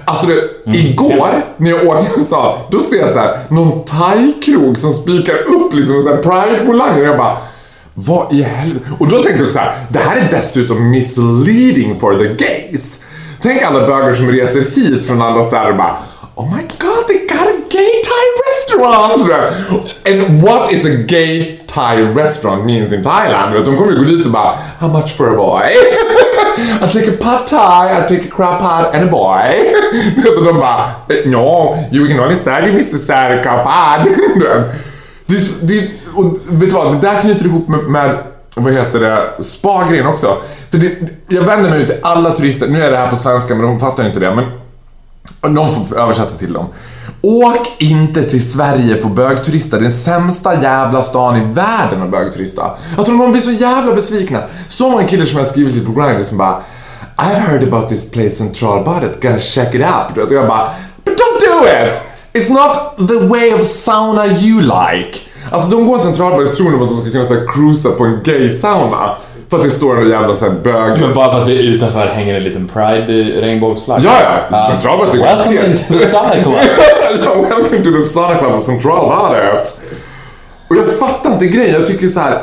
[0.04, 4.78] Alltså det, igår när jag åkte en stad, då ser jag så här någon thai-krog
[4.78, 7.36] som spikar upp liksom så här Pride-volanger och jag bara
[7.94, 8.86] vad i helvete?
[8.98, 12.98] Och då tänkte jag så här, det här är dessutom misleading for the gays.
[13.40, 15.96] Tänk alla bögar som reser hit från andra städer och bara
[16.34, 17.53] Oh my god, they got
[18.78, 19.92] restaurant!
[20.06, 23.54] And what is a gay Thai restaurant means in Thailand?
[23.54, 25.62] Vet, De kommer ju gå dit och bara How much for a boy?
[26.82, 29.74] I take a pad thai, I take a crab pot and a boy.
[30.24, 32.96] Vet, Och de bara eh, No, you can only sell Mr.
[32.96, 34.08] Sarika pad.
[35.26, 38.18] Det, det, och vet du vad, det där knyter ihop med, med
[38.56, 40.36] vad heter det, spa-grejen också.
[40.70, 40.92] För det,
[41.28, 43.80] jag vänder mig ut till alla turister, nu är det här på svenska men de
[43.80, 44.34] fattar ju inte det.
[44.34, 44.44] Men
[45.48, 46.66] någon får översätta till dem.
[47.22, 49.76] Åk inte till Sverige för bögturista.
[49.76, 52.70] Det är den sämsta jävla stan i världen att bögturista.
[52.96, 54.42] Alltså de blir så jävla besvikna.
[54.68, 56.62] Så många killar som jag skrivit till på Grindr som bara
[57.16, 60.14] I've heard about this place Centralbadet, gonna check it out.
[60.14, 60.68] Du vet, Och jag bara
[61.04, 62.00] But don't do it!
[62.32, 65.18] It's not the way of sauna you like.
[65.50, 67.90] Alltså de går till Centralbadet och tror nog att de ska kunna så här, cruisa
[67.90, 69.16] på en gay sauna.
[69.50, 71.00] För att det står en jävla så här, bög...
[71.00, 74.02] Men bara för att det utanför hänger en liten Pride-regnbågsflagga.
[74.04, 74.66] Ja, ja.
[74.70, 75.70] Centralbadet är Welcome kvarter.
[75.70, 76.54] into the Sauna Club.
[77.50, 79.80] Welcome to the Sonic Club Centralbadet.
[80.70, 81.74] Och jag fattar inte grejen.
[81.74, 82.38] Jag tycker så här.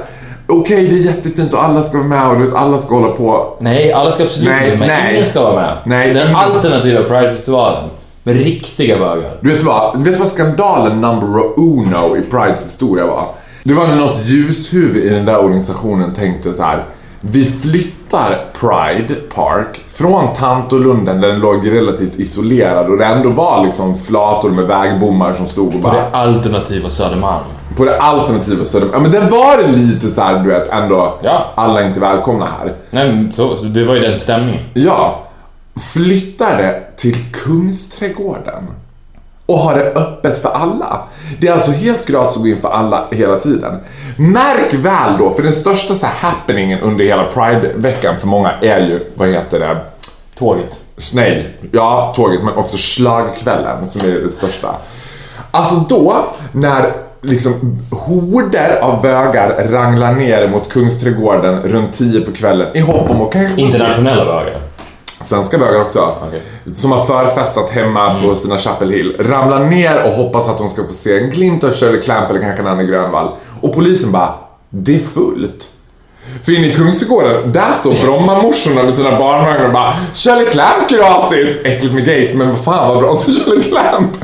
[0.47, 3.11] Okej, det är jättefint och alla ska vara med och du vet, alla ska hålla
[3.11, 3.57] på.
[3.59, 5.13] Nej, alla ska absolut Nej, inte nej.
[5.15, 5.77] Ingen ska vara med.
[5.85, 7.89] Nej, Den alternativa Pride-festivalen.
[8.23, 9.37] Med riktiga bögar.
[9.41, 13.25] Du vet vad, vet vad skandalen number uno i Prides historia var?
[13.63, 16.85] Det var när något ljushuvud i den där organisationen tänkte så här.
[17.21, 23.65] Vi flyttar Pride Park från Tantolunden där den låg relativt isolerad och det ändå var
[23.65, 25.93] liksom flator med vägbommar som stod och På bara...
[25.93, 27.43] det alternativa Södermalm.
[27.75, 28.89] På det alternativa Söder...
[28.93, 31.19] Ja men det var det lite så här, du vet, ändå.
[31.23, 31.45] Ja.
[31.55, 32.75] Alla är inte välkomna här.
[32.89, 34.61] Nej, men så, så det var ju den stämningen.
[34.73, 35.23] Ja.
[35.93, 38.67] Flyttar det till Kungsträdgården.
[39.51, 41.01] Och har det öppet för alla.
[41.39, 43.79] Det är alltså helt gratis att gå in för alla hela tiden.
[44.17, 48.79] Märk väl då, för den största så här happeningen under hela Pride-veckan för många är
[48.79, 49.77] ju, vad heter det?
[50.35, 50.79] Tåget.
[51.13, 54.75] Nej, ja tåget men också slagkvällen som är det största.
[55.51, 62.67] Alltså då, när liksom horder av bögar ranglar ner mot Kungsträdgården runt 10 på kvällen
[62.73, 64.70] i hopp om att kanske Internationella bögar.
[65.23, 66.15] Svenska bögar också.
[66.27, 66.41] Okej.
[66.73, 69.15] Som har förfestat hemma på sina Chapel Hill.
[69.19, 72.41] Ramlar ner och hoppas att de ska få se en glimt av Shirley Clamp eller
[72.41, 73.29] kanske Nanne Grönvall.
[73.61, 74.33] Och polisen bara,
[74.69, 75.67] det är fullt.
[76.43, 81.57] För inne i Kungsträdgården, där står Brommamorsorna med sina barnvagnar och bara Shirley Clamp gratis!
[81.63, 84.17] Äckligt med gays, men vad fan vad bra så Shirley Clamp.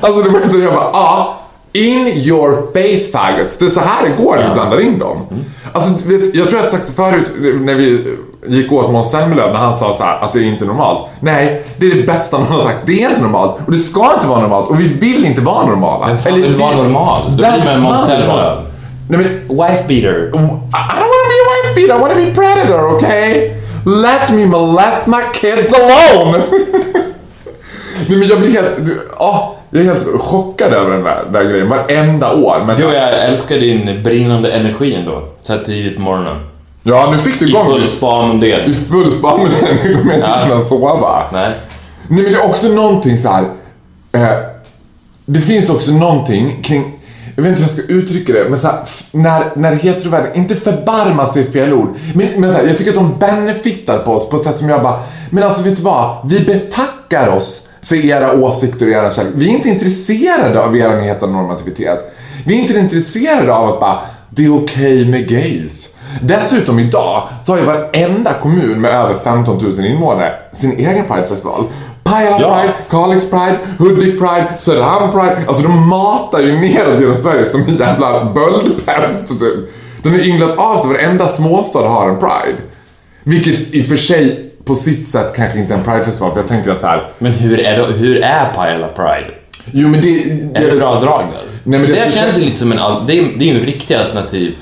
[0.00, 1.38] Alltså det var så jag bara, ja.
[1.72, 3.56] In your face faggots.
[3.58, 5.26] Det är så här det går när du blandar in dem.
[5.72, 9.10] Alltså, du vet, jag tror jag har sagt det förut när vi gick åt Måns
[9.10, 11.08] Zelmerlöw när han sa så här att det är inte normalt.
[11.20, 12.78] Nej, det är det bästa någon har sagt.
[12.86, 15.66] Det är inte normalt och det ska inte vara normalt och vi vill inte vara
[15.66, 16.06] normala.
[16.06, 17.20] Vem fan Eller vill vi- vara normal?
[17.28, 18.62] Då blir man Måns Zelmerlöw.
[19.08, 20.28] Nej men Wife beater.
[20.28, 21.96] I don't want to be a wife beater.
[21.96, 22.96] I want to be a predator.
[22.96, 23.50] Okay?
[23.86, 26.38] Let me molest my kids alone.
[28.08, 28.86] Nej men jag blir helt...
[28.86, 29.38] Du, ah,
[29.70, 32.64] Jag är helt chockad över den där, där grejen varenda år.
[32.66, 35.22] Men, Du jag älskar din brinnande energi ändå.
[35.42, 36.36] Så här tidigt på morgonen.
[36.82, 37.86] Ja, nu fick du I igång full det.
[37.88, 38.70] spanmodell.
[38.70, 39.76] I full span med den.
[39.84, 40.46] Nu kommer jag inte Ja.
[40.48, 41.22] kunna sova.
[41.32, 41.50] Nej.
[42.08, 43.42] Nej men det är också någonting så här.
[44.12, 44.38] Eh,
[45.26, 46.92] det finns också någonting kring,
[47.36, 48.78] jag vet inte hur jag ska uttrycka det, men så här,
[49.10, 52.96] när, när heterovärlden, inte förbarmar sig fel ord, men, men så här, jag tycker att
[52.96, 56.16] de benefitar på oss på ett sätt som jag bara, men alltså vet du vad?
[56.30, 59.32] Vi betackar oss för era åsikter och era kärlek.
[59.36, 61.98] Vi är inte intresserade av er heteronormativitet.
[62.46, 65.88] Vi är inte intresserade av att bara, det är okej med gays.
[66.20, 71.64] Dessutom idag så har ju varenda kommun med över 15 000 invånare sin egen Pridefestival.
[72.04, 72.54] Pajala Ja.
[72.60, 75.36] Pride, Kalix Pride, Hudik Pride, Söderhamn Pride.
[75.48, 79.70] Alltså de matar ju ner genom Sverige som en jävla böldpest typ.
[80.02, 82.58] De har ynglat av sig, varenda småstad har en Pride.
[83.24, 86.48] Vilket i och för sig på sitt sätt kanske inte är en Pridefestival, för jag
[86.48, 87.12] tänker att så här.
[87.18, 89.30] Men hur är, det, hur är Pajala Pride?
[89.72, 90.22] Jo men det...
[90.54, 91.42] Är det bra drag där?
[91.64, 92.78] Nej, men det det känns ju lite som en...
[93.06, 94.56] Det det är ju en riktig alternativ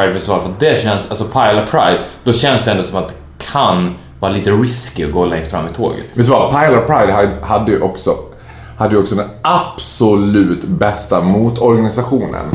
[0.00, 1.06] Pride-festival för det känns...
[1.08, 3.14] Alltså Pajala Pride, då känns det ändå som att det
[3.52, 6.04] kan vara lite risky att gå längst fram i tåget.
[6.14, 6.50] Vet du vad?
[6.50, 8.14] Pile of Pride hade- hade ju också,
[8.78, 12.46] hade ju också den absolut bästa motorganisationen.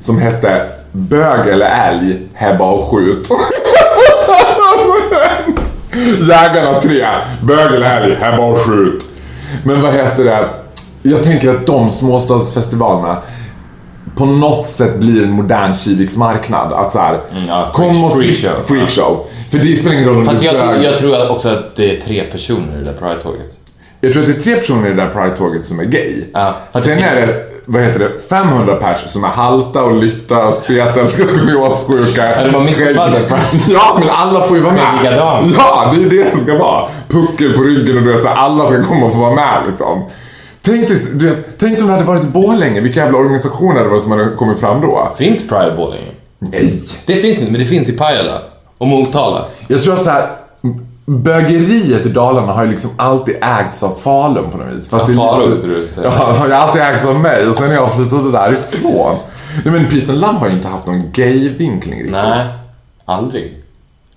[0.00, 3.28] Som hette Bög eller älg, hebba och skjut.
[6.28, 7.04] Jägarna 3,
[7.42, 9.04] bög eller älg, hebba och skjut.
[9.64, 10.48] Men vad heter det?
[11.02, 13.22] Jag tänker att de småstadsfestivalerna
[14.16, 16.72] på något sätt blir en modern Kiviks marknad.
[16.72, 18.62] Att så här, Mm, ja, freak- kom och freakshow.
[18.64, 19.26] freakshow.
[19.50, 21.96] För det spelar ingen roll om Fast du jag, tror- jag tror också att det
[21.96, 23.56] är tre personer i det där Pride-tåget.
[24.00, 26.24] Jag tror att det är tre personer i det där Pride-tåget som är gay.
[26.34, 30.52] Ja, Sen det är det, vad heter det, 500 pers som är halta och lytta,
[30.52, 32.30] spetälska, skoliossjuka.
[32.40, 33.22] Ja, de har missuppfattat.
[33.68, 35.16] Ja, men alla får ju vara med.
[35.56, 36.88] Ja, det är det det ska vara.
[37.08, 40.04] Puckel på ryggen och du vet, alla ska komma och få vara med liksom.
[40.64, 44.00] Tänk, dig, du vet, tänk om det hade varit Borlänge, vilka jävla organisationer det var
[44.00, 45.12] som hade kommit fram då.
[45.16, 46.10] Finns Pride Borlänge?
[46.38, 46.70] Nej.
[47.06, 48.38] Det finns inte, men det finns i Pajala.
[48.78, 49.44] Och Motala.
[49.68, 50.30] Jag tror att så här,
[51.06, 54.90] bögeriet i Dalarna har ju liksom alltid ägts av Falun på något vis.
[54.90, 55.88] För att Ja, Falun, lite- du?
[56.02, 59.16] Ja, har ju alltid ägts av mig och sen är jag flyttade därifrån.
[59.64, 62.12] Nej men Peace and Love har ju inte haft någon gay-vinkling riktigt.
[62.12, 62.46] Nej,
[63.04, 63.61] aldrig.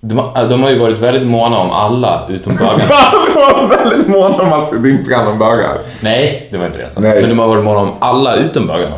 [0.08, 2.78] De, har- de har ju varit väldigt måna om alla utom bögarna.
[3.34, 5.78] De var väldigt måna om att det inte ska handla om bögar.
[6.00, 7.00] Nej, det var inte det jag sa.
[7.00, 8.96] Men de har varit måna om alla utom bögarna.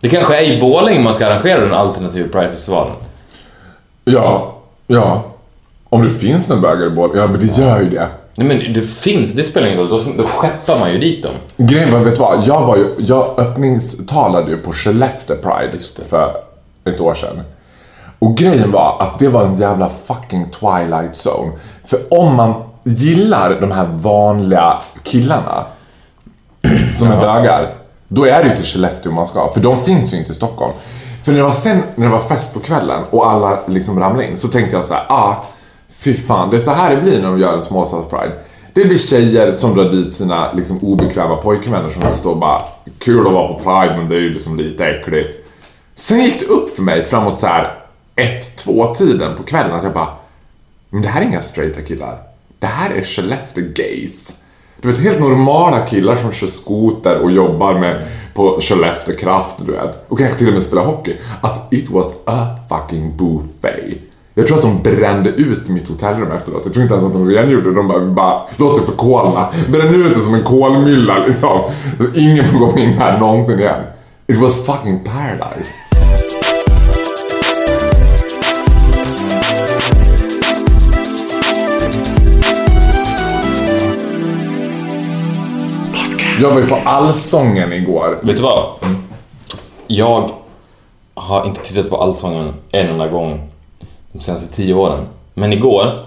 [0.00, 2.92] Det kanske är i Borlänge man ska arrangera den alternativa Pride-festivalen.
[4.04, 4.54] Ja,
[4.86, 5.22] ja.
[5.88, 8.08] Om det finns någon bögar i Borlänge, ja men det gör ju det.
[8.34, 9.88] Nej men det finns, det spelar ingen roll.
[9.88, 11.32] Då, då skeppar man ju dit dem.
[11.56, 12.40] Grejen var, vet du vad?
[12.46, 16.32] Jag var ju, jag öppningstalade ju på Skellefteå Pride för
[16.84, 17.40] ett år sedan.
[18.18, 21.52] Och grejen var att det var en jävla fucking twilight zone.
[21.84, 22.54] För om man
[22.84, 25.66] gillar de här vanliga killarna
[26.94, 27.68] som är bögar,
[28.08, 29.48] då är det ju till Skellefteå man ska.
[29.48, 30.72] För de finns ju inte i Stockholm.
[31.24, 34.28] För när det var sen, när det var fest på kvällen och alla liksom ramlade
[34.28, 35.36] in, så tänkte jag så här, ah,
[35.88, 38.32] fy fan, det är så här det blir när de gör en småstadspride.
[38.72, 42.62] Det blir tjejer som drar dit sina liksom, obekväma pojkvänner som står och bara,
[42.98, 45.36] kul att vara på pride men det är ju liksom lite äckligt.
[45.94, 47.77] Sen gick det upp för mig framåt så här
[48.18, 50.08] ett, två tiden på kvällen att jag bara,
[50.90, 52.18] men det här är inga straighta killar.
[52.58, 54.34] Det här är Skellefteå gays.
[54.80, 59.72] Du vet, helt normala killar som kör skoter och jobbar med på Skellefteå Kraft, du
[59.72, 60.04] vet.
[60.08, 61.16] Och kanske till och med spelar hockey.
[61.40, 63.98] Alltså, it was a fucking buffet.
[64.34, 66.60] Jag tror att de brände ut mitt hotellrum efteråt.
[66.64, 67.74] Jag tror inte ens att de rengjorde det.
[67.74, 69.48] De bara, bara låt det förkolna.
[69.68, 71.60] Bränn ut det som en kolmylla liksom.
[72.14, 73.82] Ingen får komma in här någonsin igen.
[74.26, 75.74] It was fucking paradise.
[86.40, 88.18] Jag var ju på Allsången igår.
[88.22, 88.64] Vet du vad?
[89.86, 90.30] Jag
[91.14, 93.48] har inte tittat på Allsången en enda gång
[94.12, 95.06] de senaste tio åren.
[95.34, 96.04] Men igår,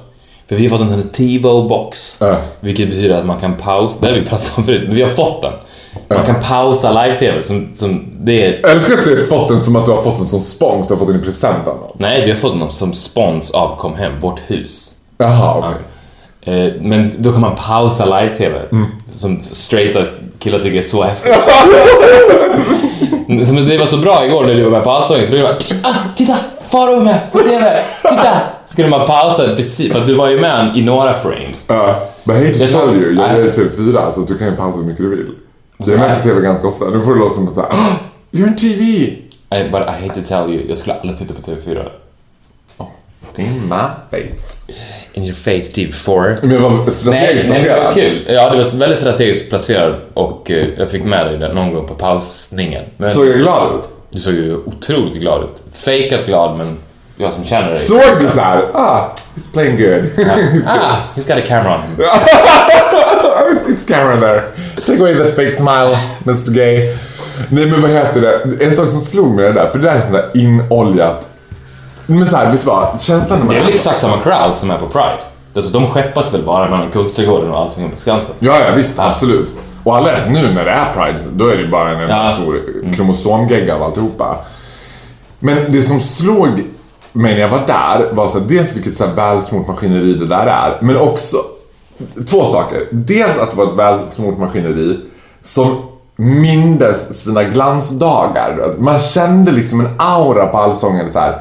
[0.50, 2.18] för vi har fått en sån TiVo-box.
[2.20, 2.38] Ja.
[2.60, 5.10] Vilket betyder att man kan pausa, det har vi pratat om förut, men vi har
[5.10, 5.54] fått den.
[6.08, 8.60] Man kan pausa live-tv som, som det är...
[8.64, 10.88] Jag älskar att du har fått den som att du har fått den som spons,
[10.88, 11.92] du har fått den i present av någon.
[11.98, 14.94] Nej, vi har fått den som spons av Kom Hem, vårt hus.
[15.18, 16.66] Jaha, okej.
[16.66, 18.62] Eh, Men då kan man pausa live-tv.
[19.14, 20.04] Som straighta
[20.40, 21.34] killar tycker är så häftigt.
[23.48, 25.58] Som det var så bra igår när du var med på Allsången för du var
[25.84, 26.38] ah, titta!
[26.70, 27.80] Faro är med på TV!
[28.02, 28.40] Titta!
[28.66, 31.70] Så kunde man pausa precis, för du var ju med i några frames.
[31.70, 34.56] Uh, but I hate to tell you, jag är TV4 så att du kan ju
[34.56, 35.30] pausa hur mycket du vill.
[35.78, 36.86] Jag är Så med på TV ganska ofta.
[36.86, 37.94] Nu får det låta som att såhär, oh,
[38.32, 38.84] you're on TV!
[39.54, 41.90] I, but I hate to tell you, jag skulle aldrig titta på TV4.
[43.42, 44.58] In my face.
[45.14, 46.38] In your face TV4.
[46.46, 47.94] Men var Nej, strategiskt nej, men det var placerad.
[47.94, 48.26] kul.
[48.30, 51.88] Ja, det var väldigt strategiskt placerad och eh, jag fick med dig den någon gång
[51.88, 52.84] på pausningen.
[52.98, 53.90] Men Såg jag glad ut?
[54.10, 55.64] du såg ju otroligt glad ut.
[55.74, 56.78] Fejkat glad, men
[57.18, 57.78] jag som känner dig.
[57.80, 58.64] Såg du så här?
[58.74, 60.28] Ah, he's playing good.
[60.68, 62.06] Ah, he's got a camera on him.
[63.68, 64.44] It's Cameron there.
[64.86, 66.96] Take away the fake smile, Mr Gay.
[67.50, 68.66] Nej men vad heter det?
[68.66, 71.28] En sak som slog mig det där, för det där är sånt där inoljat.
[72.18, 73.02] Men så här, vet du vad?
[73.02, 73.56] Känslan när man...
[73.56, 75.18] Det är väl exakt samma crowd som är på Pride?
[75.56, 78.36] Alltså, de skeppas väl bara mellan Kungsträdgården och allting på Skansen?
[78.40, 79.54] Ja, ja visst, absolut.
[79.84, 82.30] Och alla är nu när det är Pride, då är det bara en enda Ja.
[82.30, 82.62] stor
[82.96, 84.38] kromosomgegga av alltihopa.
[85.40, 86.48] Men det som slog
[87.14, 90.26] mig när jag var där var så här, dels vilket så här välsmort maskineri det
[90.26, 91.38] där är, men också
[92.30, 92.88] två saker.
[92.92, 95.00] Dels att det var ett välsmort maskineri
[95.42, 95.82] som
[96.16, 98.74] mindes sina glansdagar.
[98.78, 101.40] Man kände liksom en aura på allsången så här.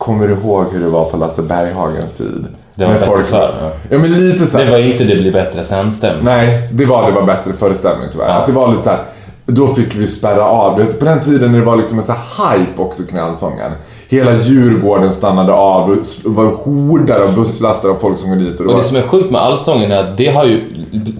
[0.00, 2.46] Kommer du ihåg hur det var på Lasse Berghagens tid?
[2.74, 3.70] Det var När bättre förr, ja.
[3.90, 4.64] Ja men lite så här.
[4.64, 6.24] Det var inte Det blir bättre sen-stämning.
[6.24, 8.28] Nej, det var det var bättre föreställning tyvärr.
[8.28, 8.34] Ja.
[8.34, 9.02] Att det var lite så här,
[9.46, 10.78] då fick vi spärra av.
[10.78, 13.72] Vet, På den tiden när det var liksom en sån här hype också kring allsången.
[14.08, 18.60] Hela Djurgården stannade av, det var horder av busslaster av folk som går dit.
[18.60, 20.60] Och det Och det som är sjukt med Allsången är att det har ju,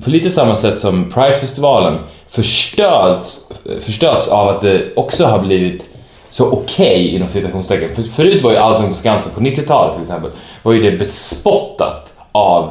[0.05, 3.41] på lite samma sätt som Pridefestivalen, förstörts,
[3.81, 5.90] förstörts av att det också har blivit
[6.31, 7.95] så okej inom citationstecken.
[7.95, 10.31] För förut var ju Allsång på Skansen, på 90-talet till exempel,
[10.63, 12.71] var ju det bespottat av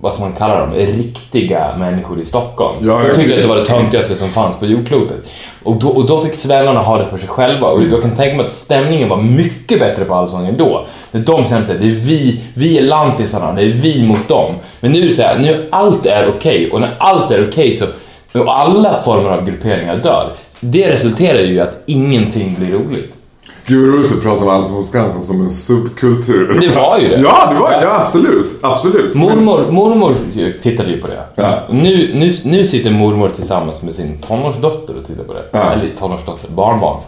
[0.00, 2.76] vad ska man kalla dem, riktiga människor i Stockholm.
[2.80, 5.16] Ja, de jag- tyckte att det var det töntigaste som fanns på jordklotet.
[5.62, 7.66] Och då, och då fick svennarna ha det för sig själva.
[7.66, 10.86] Och jag kan tänka mig att stämningen var mycket bättre på Allsången då.
[11.10, 14.54] När de kände sig, det är vi, vi är lantisarna, det är vi mot dem.
[14.80, 17.72] Men nu är det så här, nu allt är okej och när allt är okej
[17.76, 17.86] så,
[18.40, 20.32] och alla former av grupperingar dör.
[20.64, 23.14] Det resulterar ju i att ingenting blir roligt.
[23.66, 26.60] Gud vad roligt att prata om Allsång på Skansen som en subkultur.
[26.60, 27.20] Det var ju det.
[27.20, 28.56] Ja, det var ja absolut.
[28.60, 29.14] Absolut.
[29.14, 30.14] Mormor, mormor
[30.62, 31.22] tittade ju på det.
[31.34, 31.58] Ja.
[31.70, 35.44] Nu, nu, nu sitter mormor tillsammans med sin tonårsdotter och tittar på det.
[35.50, 35.72] Ja.
[35.72, 37.00] Eller tonårsdotter, barnbarn.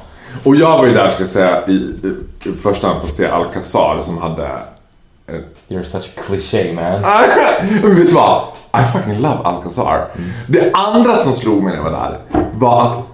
[0.45, 2.15] Och jag var ju där, ska jag säga, i, i,
[2.45, 4.49] i första hand för att se Alcazar som hade...
[5.69, 6.85] You're such a cliché man.
[7.83, 8.43] Men vet du vad?
[8.83, 10.07] I fucking love Alcazar.
[10.47, 12.21] Det andra som slog mig när jag var där
[12.53, 13.14] var att,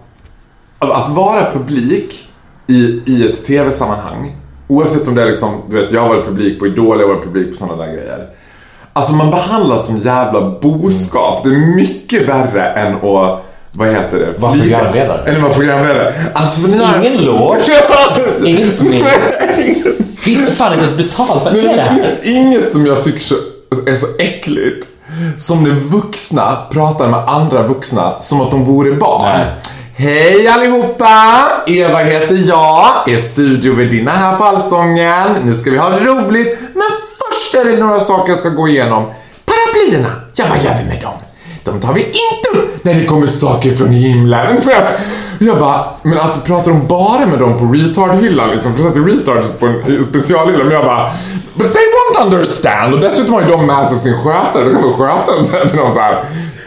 [0.88, 2.28] att vara publik
[2.68, 4.36] i, i ett tv-sammanhang,
[4.68, 7.50] oavsett om det är liksom, du vet, jag var publik på Idol, jag var publik
[7.50, 8.28] på sådana där grejer.
[8.92, 11.44] Alltså man behandlas som jävla boskap.
[11.44, 15.30] Det är mycket värre än att, vad heter det, Vara programledare.
[15.30, 16.14] Än att vara programledare.
[16.34, 16.98] Alltså ni har...
[16.98, 17.72] Ingen loge.
[18.44, 19.04] Ingen smink.
[20.18, 21.44] Finns det fan inte ens betalt?
[21.44, 23.36] Vad är det det finns inget som jag tycker
[23.86, 24.86] är så äckligt
[25.38, 29.22] som när vuxna pratar med andra vuxna som att de vore barn.
[29.22, 29.46] Nej.
[30.02, 31.46] Hej allihopa!
[31.66, 35.28] Eva heter jag, är studiovärdinna här på Allsången.
[35.44, 39.04] Nu ska vi ha roligt, men först är det några saker jag ska gå igenom.
[39.44, 41.14] Paraplyerna, ja vad gör vi med dem?
[41.64, 44.60] De tar vi inte upp när det kommer saker från himlen.
[45.38, 48.74] Jag bara, men alltså pratar de bara med dem på retard-hyllan liksom?
[48.74, 50.64] För att det är retards på en specialhylla.
[50.64, 51.10] Men jag bara,
[51.54, 52.94] but they won't understand.
[52.94, 54.64] Och dessutom har ju de med sig sin skötare.
[54.64, 56.24] Då kommer skötaren säga till dem så här.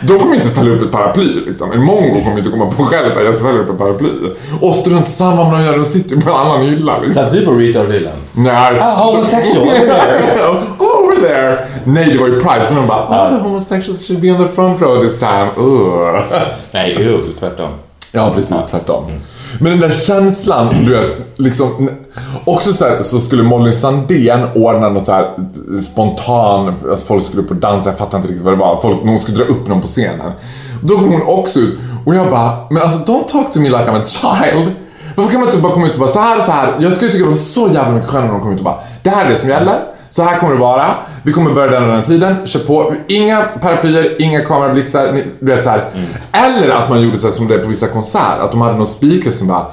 [0.08, 1.72] De kommer inte fälla upp ett paraply liksom.
[1.72, 4.10] En mongo kommer inte komma på själv att jag fälla upp ett paraply.
[4.62, 7.24] Och strunt samma vad de gör, de sitter på en annan hylla liksom.
[7.24, 8.13] Satt du på retard-hyllan?
[8.34, 8.80] Nej.
[8.82, 9.68] Ah, homosexual.
[10.80, 11.58] Over there.
[11.84, 14.54] Nej, det var ju Pride, så de bara oh, the homosexuals should be on the
[14.56, 15.50] front row this time.
[15.58, 16.24] Ugh.
[16.72, 17.70] Nej, jo, tvärtom.
[18.12, 18.56] Ja, precis.
[18.70, 19.04] Tvärtom.
[19.60, 21.89] Men den där känslan, du vet, liksom...
[22.45, 25.28] Också så, här, så skulle Molly Sandén ordna något så här
[25.82, 28.80] spontan, att folk skulle upp och dansa, jag fattar inte riktigt vad det var.
[28.82, 30.32] Folk, hon skulle dra upp någon på scenen.
[30.82, 33.84] Då kom hon också ut och jag bara, men alltså don't talk to me like
[33.84, 34.71] I'm a child.
[35.15, 36.73] Varför kan man inte bara komma ut och bara så här, så här.
[36.80, 38.80] Jag skulle tycka det var så jävla mycket skönare om de kom ut och bara,
[39.04, 39.80] det här är det som gäller.
[40.10, 40.86] Så här kommer det vara.
[41.23, 42.36] Vi kommer börja den och den tiden.
[42.47, 42.93] Kör på.
[43.08, 45.12] Inga paraplyer, inga kamerablixtar.
[45.12, 45.89] ni- Du vet så här.
[46.32, 48.39] Eller att man gjorde så som det är på vissa konserter.
[48.43, 49.65] Att de hade någon speaker som bara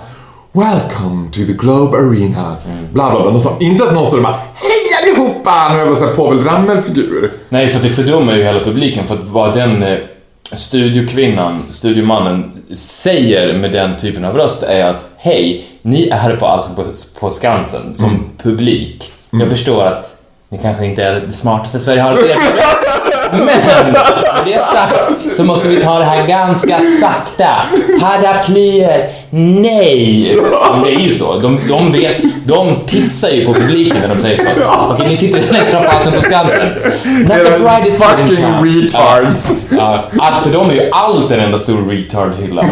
[0.52, 2.56] Welcome to the Globe Arena.
[2.92, 3.30] Bla bla bla.
[3.30, 5.68] Någon som, inte att någon står och bara Hej allihopa!
[5.68, 7.32] Någon jävla så här Povel Ramel-figur.
[7.48, 9.98] Nej, för att det fördummar ju hela publiken för att vad den eh,
[10.52, 16.46] studiokvinnan, studiomannen säger med den typen av röst är att hej, ni är här på
[16.46, 16.84] Allsång på,
[17.20, 19.12] på Skansen som publik.
[19.30, 20.16] Jag förstår att
[20.48, 22.18] ni kanske inte är det smartaste Sverige har att.
[23.32, 23.96] Men med
[24.44, 27.48] det sagt så måste vi ta det här ganska sakta.
[28.00, 30.36] Paraplyer, nej!
[30.72, 31.38] Men det är ju så.
[31.38, 34.44] De, de, vet, de pissar ju på publiken när de säger så.
[34.90, 36.68] Okej, ni sitter längst fram på Allsång på Skansen.
[37.22, 39.48] Not the is fucking retards.
[39.70, 40.04] Ja,
[40.42, 42.64] för dem är ju allt en enda stor retard-hylla.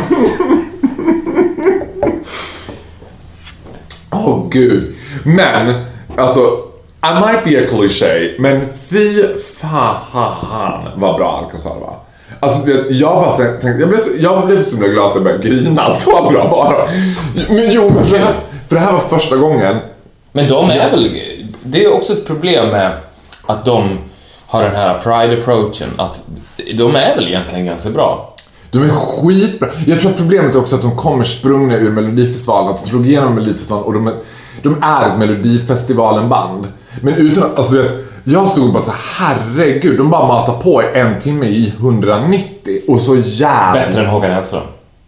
[4.11, 4.95] Åh gud.
[5.25, 5.85] Men,
[6.17, 6.68] alltså.
[7.03, 9.23] I might be a cliché, men fy
[9.57, 11.97] fan vad bra Alcazar var.
[12.41, 15.25] Alltså det, jag bara tänkte, jag blev så, jag blev så himla glad så jag
[15.25, 15.91] började grina.
[15.99, 16.89] Så bra var
[17.35, 17.55] det.
[17.55, 18.35] Men jo, för det, här,
[18.69, 19.77] för det här var första gången.
[20.33, 21.11] Men de är väl...
[21.63, 22.93] Det är också ett problem med
[23.47, 23.99] att de
[24.47, 25.89] har den här pride-approachen.
[25.97, 26.21] Att
[26.75, 28.35] de är väl egentligen ganska bra.
[28.71, 29.69] De är skitbra.
[29.87, 33.07] Jag tror att problemet är också att de kommer sprungna ur Melodifestivalen, att de slog
[33.07, 34.15] igenom Melodifestivalen och de är,
[34.63, 36.67] de är ett Melodifestivalen-band.
[37.01, 37.93] Men utan att, alltså vet,
[38.25, 43.01] jag stod bara så herregud, de bara matar på i en timme i 190 och
[43.01, 43.73] så jävla...
[43.73, 44.63] Bättre än Håkan Hellström.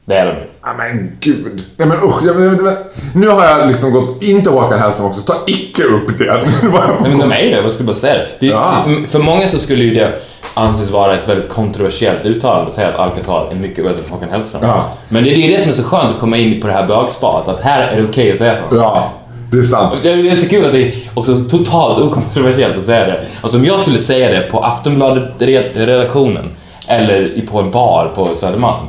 [0.04, 0.44] Det är de ju.
[0.62, 1.64] Ja men gud.
[1.76, 2.76] Nej men usch, jag, jag, jag,
[3.14, 6.24] nu har jag liksom gått, inte Håkan Hellström också, ta icke upp det.
[6.62, 8.26] Nej, men de är ju det, vad ska jag bara säga det?
[8.40, 8.84] det Ja.
[9.06, 10.12] För många så skulle ju det
[10.54, 14.28] anses vara ett väldigt kontroversiellt uttalande att säga att Alcazar är mycket bättre än Håkan
[14.28, 14.62] Hellström.
[14.64, 14.92] Ja.
[15.08, 17.48] Men det är det som är så skönt att komma in på det här bögspat,
[17.48, 18.76] att här är det okej att säga så.
[18.76, 19.12] Ja,
[19.50, 19.94] det är sant.
[20.02, 23.22] Det är så kul att det är också totalt okontroversiellt att säga det.
[23.40, 26.50] Alltså om jag skulle säga det på Aftonbladet-redaktionen
[26.86, 28.86] eller på en bar på Södermalm.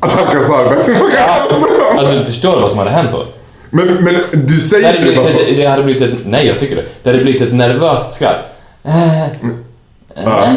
[0.00, 1.98] Att bättre än Håkan Hellström.
[1.98, 3.26] Alltså förstår du vad som hade hänt då?
[3.70, 5.40] Men, men du Det säger hade inte det bara för...
[5.40, 6.84] ett, det hade blivit ett, nej jag tycker det.
[7.02, 8.54] Det hade blivit ett nervöst skratt.
[8.82, 8.92] Ja.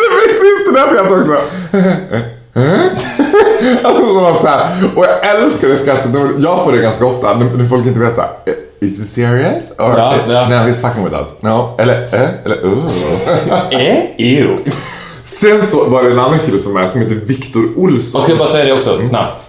[0.00, 1.36] det finns internet helt också.
[3.84, 6.10] alltså som att så här, och jag älskar det skrattet.
[6.38, 8.30] Jag får det ganska ofta när folk inte vet så här.
[8.80, 9.70] Is he serious?
[9.78, 10.48] Or, Ja, ja.
[10.48, 11.34] No, he's fucking with us.
[11.40, 12.86] No, eller, eh, eller, uh.
[13.70, 14.04] Eh?
[14.18, 14.58] Ew.
[15.24, 18.18] Sen så var det en annan kille som är som heter Viktor Olsson.
[18.18, 19.42] Och ska jag bara säga det också, snabbt.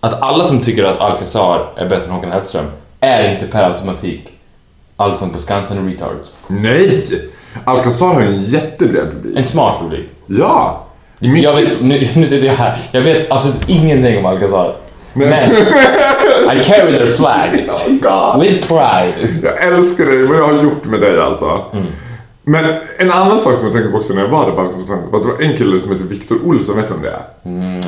[0.00, 2.64] Att alla som tycker att Alcazar är bättre än Håkan Hellström
[3.00, 4.28] är inte per automatik
[4.96, 6.32] Allsång på Skansen och retards.
[6.46, 7.08] Nej!
[7.64, 9.36] Alcazar har en jättebred publik.
[9.36, 10.08] En smart publik.
[10.26, 10.87] Ja!
[11.18, 14.76] Jag Mycket- vet, nu, nu sitter jag här, jag vet absolut ingenting om Alcazar.
[15.12, 15.50] Men- Men
[16.56, 17.50] I carry their flag.
[18.04, 18.40] Oh.
[18.40, 19.14] With pride.
[19.42, 21.64] Jag älskar dig, vad jag har gjort med dig alltså.
[22.42, 22.64] Men
[22.98, 25.18] en annan sak som jag tänkte på också när jag var där, bara som var
[25.18, 27.22] att det var en kille som heter Viktor Olsson, vet du om det är?
[27.44, 27.80] Mm,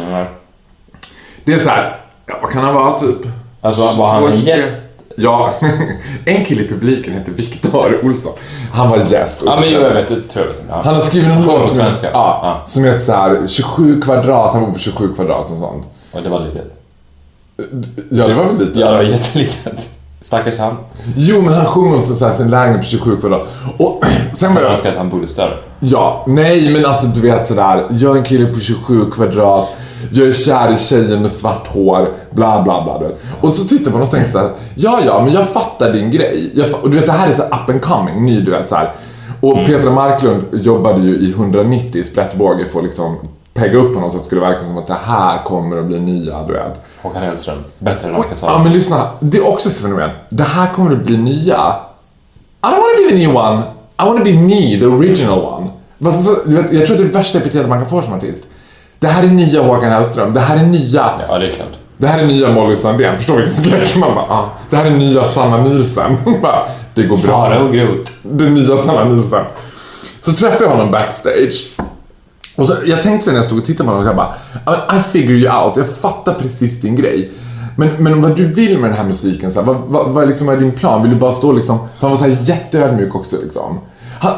[1.45, 2.01] Det är så här,
[2.43, 3.17] vad kan han vara typ?
[3.61, 4.75] alltså var han en gäst?
[5.23, 5.53] Ja,
[6.25, 8.33] en kille i publiken heter Viktor Olsson.
[8.73, 9.43] Han var gäst.
[9.47, 10.63] Ja men jag vet, det tror jag vet.
[10.69, 10.81] Ja.
[10.85, 12.11] Han har skrivit en låt som, svenska.
[12.13, 12.63] Ja, Ja.
[12.67, 15.87] som heter så här 27 kvadrat, han bor på 27 kvadrat och sånt.
[16.13, 16.77] Och det var litet.
[18.11, 18.81] Ja, det var väl lite.
[18.81, 19.89] Ja, det var jättelitet.
[20.21, 20.77] Stackars han.
[21.17, 23.47] Jo, men han sjunger om så här, sin lägenhet på 27 kvadrat.
[23.79, 24.71] Och sen var jag...
[24.71, 25.57] önskar att han bodde större.
[25.81, 27.87] Ja, nej men alltså du vet sådär.
[27.91, 29.69] Jag är en kille på 27 kvadrat.
[30.13, 32.13] Jag är kär i tjejen med svart hår.
[32.31, 32.99] Bla bla bla.
[32.99, 33.23] Vet.
[33.41, 34.51] Och så tittar man och tänker så här.
[34.75, 36.51] Ja, ja, men jag fattar din grej.
[36.55, 38.25] Jag, och du vet det här är så up and coming.
[38.27, 38.95] Ny, du vet så här.
[39.41, 43.17] Och Petra Marklund jobbade ju i 190 sprättbåge för att liksom
[43.55, 46.01] pegga upp honom så att det skulle verka som att det här kommer att bli
[46.01, 46.81] nya, du vet.
[47.03, 47.59] Håkan Hellström.
[47.79, 48.49] Bättre än Alcazar.
[48.49, 50.11] ja men lyssna, det är också ett fenomen.
[50.29, 51.75] Det här kommer att bli nya.
[52.63, 53.63] I don't wanna be the new one.
[53.99, 55.71] I wanna be me, the original one.
[55.99, 58.45] Jag tror att det är det värsta epitetet man kan få som artist.
[59.01, 60.33] Det här är nya Håkan Hellström.
[60.33, 61.11] Det här är nya.
[61.29, 61.79] Ja, det är klart.
[61.99, 63.17] Det här är nya Molly Sandén.
[63.17, 63.97] Förstår du vilken skräck?
[63.97, 66.17] Man bara, ah, det här är nya Sanna Nielsen.
[66.43, 66.63] bara,
[66.95, 67.27] det går bra.
[67.27, 68.13] Fara och Groth.
[68.23, 69.45] Den nya Sanna Nielsen.
[70.21, 71.67] Så träffade jag honom backstage.
[72.57, 74.35] Och så, jag tänkte sen när jag stod och tittade på honom, jag bara,
[74.77, 77.33] I, I figure you out, jag fattar precis din grej.
[77.77, 80.49] Men, men vad du vill med den här musiken, så här, vad, vad, vad liksom
[80.49, 81.03] är din plan?
[81.03, 83.81] Vill du bara stå liksom, för han var så här jätteödmjuk också liksom.
[84.21, 84.35] Han,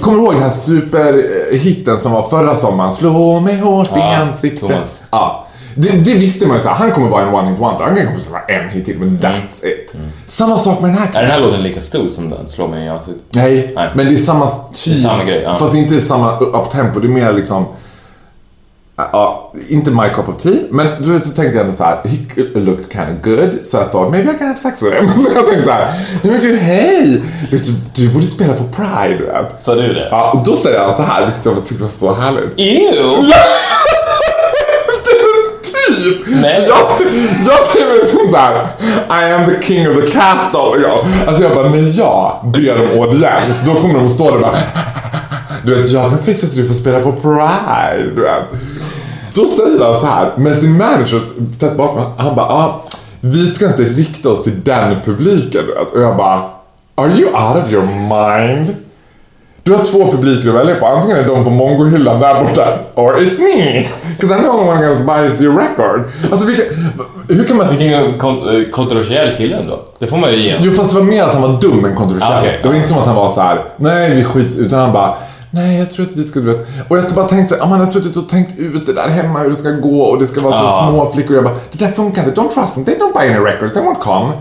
[0.00, 2.92] kommer du ihåg den här superhitten som var förra sommaren?
[2.92, 4.60] Slå mig hårt i ansiktet.
[4.60, 5.08] Thomas.
[5.12, 5.44] Ja.
[5.74, 7.84] Det, det visste man ju såhär, han kommer vara en one hit wonder.
[7.84, 9.94] Han att vara en hit till, men that's it.
[10.26, 12.86] Samma sak med den här Är den här låten lika stor som den slår mig
[12.86, 13.24] i ansiktet?
[13.30, 13.90] Nej, Nej.
[13.94, 14.84] men det är samma typ.
[14.84, 15.58] Det är samma grej, ja.
[15.58, 17.00] Fast det är inte samma uptempo.
[17.00, 17.64] Det är mer liksom...
[18.98, 20.52] Ja, inte my cup of tea.
[20.70, 22.00] Men du vet, så tänkte jag ändå så här.
[22.04, 23.64] He looked kind of good.
[23.64, 25.06] So I thought maybe I can have sex with him.
[25.24, 25.92] Så jag tänkte så här.
[26.22, 27.22] Nej men gud, hej!
[27.50, 27.58] Du,
[27.94, 29.60] du borde spela på Pride, du vet.
[29.60, 30.08] Sa du det?
[30.10, 32.52] Ja, och då säger han så här, vilket jag tyckte var så härligt.
[32.56, 33.22] Ew!
[35.62, 36.26] typ!
[36.42, 36.66] Nej.
[36.68, 36.78] Jag,
[37.46, 38.66] jag ser mig som såhär,
[39.10, 40.60] I am the king of the castle.
[40.60, 44.24] Och jag, alltså jag bara, när jag ber om audiens, då kommer de att stå
[44.24, 44.58] där och bara,
[45.64, 48.10] du vet, jag kan fixa så du får spela på Pride.
[48.14, 48.44] Du vet.
[49.34, 51.20] Då säger han så här, med sin manager
[51.58, 52.82] tätt bakom, han bara, ah,
[53.20, 55.64] vi ska inte rikta oss till den publiken.
[55.92, 56.42] Och jag bara,
[56.94, 58.76] are you out of your mind?
[59.62, 60.86] Du har två publiker att välja på.
[60.86, 63.88] Antingen är de på mongohyllan där borta, or it's me.
[64.18, 66.04] Because I'm the only one who buys your record.
[66.30, 66.62] Alltså vilka,
[67.28, 67.68] hur kan man...
[67.70, 69.80] Vilken kon- eh, kontroversiell kille ändå.
[69.98, 71.96] Det får man ju ge Jo fast det var mer att han var dum än
[71.96, 72.32] kontroversiell.
[72.32, 72.58] Ah, okej.
[72.62, 75.14] Det var inte som att han var så här: nej vi skit utan han bara
[75.50, 76.66] Nej, jag tror att vi ska, du vet.
[76.88, 79.50] Och jag bara tänkte, om man har suttit och tänkt ut det där hemma hur
[79.50, 80.88] det ska gå och det ska vara så Ja.
[80.90, 81.36] små flickor.
[81.36, 82.40] Jag bara, det där funkar inte.
[82.40, 82.84] Don't trust them.
[82.84, 83.72] They don't buy any records.
[83.72, 84.32] They won't come.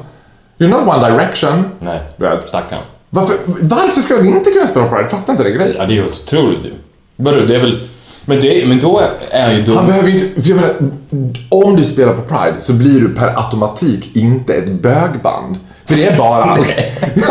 [0.58, 1.64] You're not One Direction.
[1.80, 2.50] Nej, vet.
[2.50, 2.80] stackarn.
[3.10, 5.10] Varför, varför ska vi inte kunna spela på Pride?
[5.10, 5.76] Fattar inte det grejen.
[5.80, 6.72] Ja, det är ju otroligt ju.
[7.16, 7.80] Vadå, det är väl...
[8.30, 9.02] Men, det, men då
[9.32, 9.84] är ju Han då...
[9.84, 10.76] behöver ju inte, för jag menar,
[11.50, 15.58] om du spelar på Pride så blir du per automatik inte ett bögband.
[15.86, 16.44] För det är bara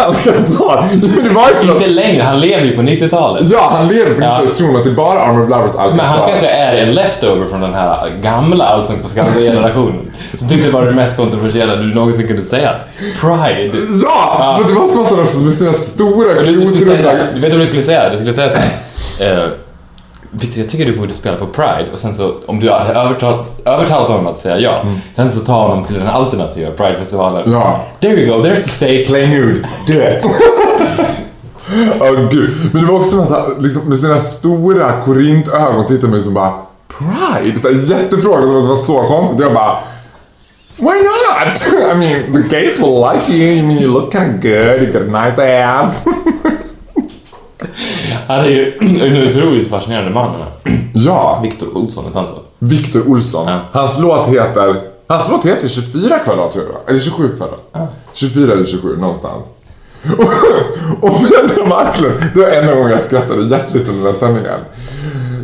[0.06, 0.88] Alcazar.
[1.16, 3.46] Men det var Inte att, längre, han lever ju på 90-talet.
[3.50, 4.42] Ja, han lever på Ja.
[4.44, 4.54] ja.
[4.54, 5.96] tron att det är bara Armor Blavers Alcazar.
[5.96, 10.10] Men han kanske är en leftover från den här gamla Allsång på Skansen-generationen.
[10.34, 12.70] Som tyckte det var det mest kontroversiella du någonsin kunde säga.
[13.20, 13.78] Pride.
[14.02, 14.36] Ja!
[14.38, 14.58] Ja.
[14.62, 17.12] För det var så att han också med sina stora Du, du, klodrunda...
[17.34, 18.10] du vet vad du skulle säga?
[18.10, 19.42] Du skulle säga så här.
[19.44, 19.48] Eh,
[20.40, 23.46] Victor, jag tycker du borde spela på Pride och sen så, om du hade övertalat,
[23.64, 24.82] övertalat honom att säga ja,
[25.12, 27.52] sen så tar honom till den alternativa Pride-festivalen.
[27.52, 27.84] Ja.
[28.00, 29.06] There you go, there's the stage.
[29.06, 29.68] Play nude.
[29.86, 30.24] Do it.
[32.00, 32.50] Åh gud.
[32.72, 36.52] Men det var också att han liksom, med sina stora korintögon tittade mig som bara
[36.98, 37.60] Pride?
[37.60, 39.40] Så jättefråga som att det var så konstigt.
[39.40, 39.78] Jag bara
[40.78, 41.66] Why not?
[41.92, 43.58] I mean, the gays will like you.
[43.58, 44.82] I mean, you look kind of good.
[44.82, 46.04] You got a nice ass.
[48.28, 50.30] Han är ju en otroligt fascinerande man
[50.94, 52.32] ja, Victor Olsson, hette han så?
[52.58, 53.48] Victor Olsson.
[53.48, 53.60] Ja.
[53.72, 56.90] Hans låt heter Hans låt heter 24 kvadrat tror jag?
[56.90, 57.72] Eller 27 kvadrat.
[58.12, 59.46] 24 eller 27 någonstans.
[61.00, 64.60] Och, Brenda Marklund, det var enda gången jag skrattade hjärtligt under den sändningen.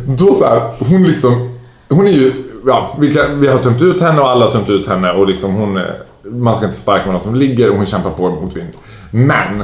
[0.07, 1.57] Då så här, hon liksom,
[1.89, 2.33] hon är ju,
[2.65, 5.27] ja, vi, kan, vi har tömt ut henne och alla har tömt ut henne och
[5.27, 8.29] liksom hon, är- man ska inte sparka med någon som ligger och hon kämpar på
[8.29, 8.69] mot vind.
[9.11, 9.63] Men,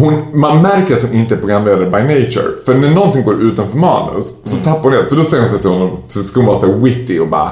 [0.00, 2.44] hon, man märker att hon inte är programledare by nature.
[2.66, 5.04] För när någonting går utanför manus så tappar hon det.
[5.08, 7.28] För då säger hon så här till honom, så ska hon vara så witty och
[7.28, 7.50] bara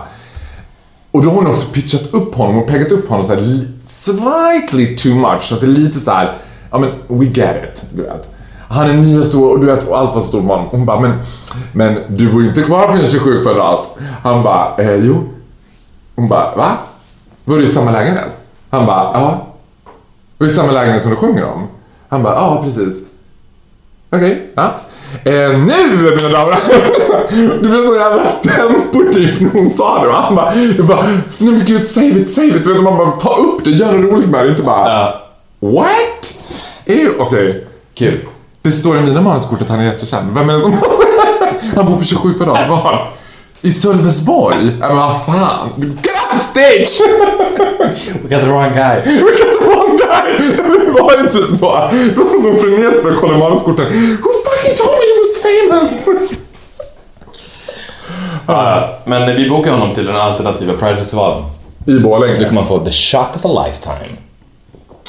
[1.11, 3.69] och då har hon också pitchat upp honom och peggat upp honom så här li-
[3.83, 5.43] slightly too much.
[5.43, 6.37] Så att det är lite så här,
[6.71, 8.29] ja men we get it, du vet.
[8.69, 10.69] Han är ny och stor och du vet, och allt var så stort med honom.
[10.71, 11.13] Hon bara, men,
[11.73, 13.99] men du bor inte kvar på dina 27 kvadrat.
[14.23, 15.29] Han bara, eh, jo.
[16.17, 16.77] Hon bara, va?
[17.45, 18.25] Var du i samma lägenhet?
[18.71, 19.47] Han bara, ja.
[20.39, 21.67] Var du i samma lägenhet som du sjunger om?
[22.09, 22.95] Han bara, ja precis.
[24.11, 24.75] Okej, ja.
[25.25, 26.59] Eh, nu mina damer och.
[27.63, 30.09] Det blev så jävla tempo typ när hon sa det.
[30.09, 32.67] Och han bara, jag bara, nej men gud save it, save it.
[32.67, 34.49] Man bara, ta upp det, gör något roligt med det.
[34.49, 35.23] Inte bara, Ja,
[35.61, 36.35] what?
[37.19, 37.67] Okej.
[37.95, 38.19] kul.
[38.63, 40.35] Det står i mina manuskort att han är jättekänd.
[40.35, 40.73] Vem är det som...
[41.77, 43.09] han bor på 27 kvadrat, var?
[43.61, 44.77] I Sölvesborg?
[44.81, 45.69] Ja men vad fan.
[45.77, 47.09] Get off the stage!
[48.23, 49.21] We got the wrong guy.
[50.25, 51.91] Det var ju typ så.
[51.91, 53.85] Det var som de frenetiskt började kolla manuskorten.
[53.87, 56.07] Who fucking told me he was famous?
[58.47, 61.45] Ja, men vi bokar honom till den alternativa Pride-festivalen.
[61.87, 62.37] I Borlänge.
[62.37, 64.17] kommer man få the shock of a lifetime.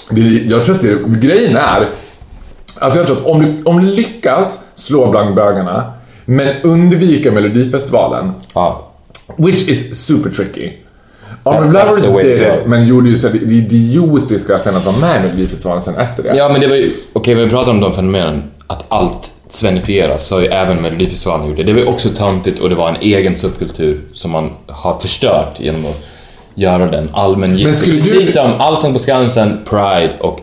[0.10, 1.88] Det- Jag tror att det, grejen är
[2.80, 5.93] att jag tror att om du, om du lyckas slå bland bögarna
[6.26, 8.91] men undvika Melodifestivalen, Ja.
[9.38, 10.72] which is super tricky.
[11.52, 12.54] The way to did go.
[12.56, 15.95] it, men gjorde ju så det det idiotiska sen att vara med i Melodifestivalen sen
[15.95, 16.36] efter det.
[16.36, 16.91] Ja, men det var ju...
[17.14, 18.43] Okej, vi pratar om de fenomenen.
[18.68, 21.64] Att allt svenifieras, så har ju även Melodifestivalen gjort det.
[21.64, 25.56] Det var ju också töntigt och det var en egen subkultur som man har förstört
[25.60, 26.04] genom att
[26.56, 27.88] göra den allmängiltig.
[27.89, 30.39] Men du- Precis som Allsång på Skansen, Pride och,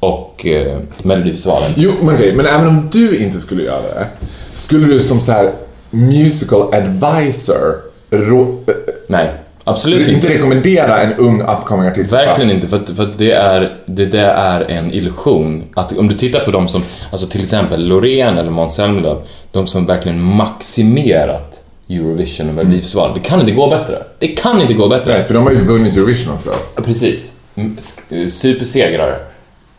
[0.00, 1.70] och eh, Melodifestivalen.
[1.76, 4.06] Jo, men okej, men även om du inte skulle göra det,
[4.52, 5.50] skulle du som så här
[5.90, 7.76] musical advisor
[8.10, 8.74] rå, äh,
[9.08, 9.32] Nej,
[9.66, 10.28] absolut inte inte.
[10.28, 12.12] rekommendera en ung upcoming artist?
[12.12, 15.64] Verkligen inte, för, att, för att det, är, det där är en illusion.
[15.76, 19.20] Att om du tittar på de som, alltså till exempel Loreen eller Måns Zelmerlöw,
[19.52, 23.14] de som verkligen maximerat Eurovision och Melodifestivalen.
[23.14, 24.02] Det kan inte gå bättre.
[24.18, 25.12] Det kan inte gå bättre.
[25.12, 26.50] Nej, för de har ju vunnit Eurovision också.
[26.84, 27.32] Precis.
[27.54, 29.16] Mm, sk- Supersegrare.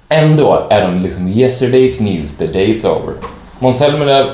[0.09, 3.13] Ändå är de liksom yesterday's news, the day's over.
[3.59, 4.25] Måns Zelmerlöw,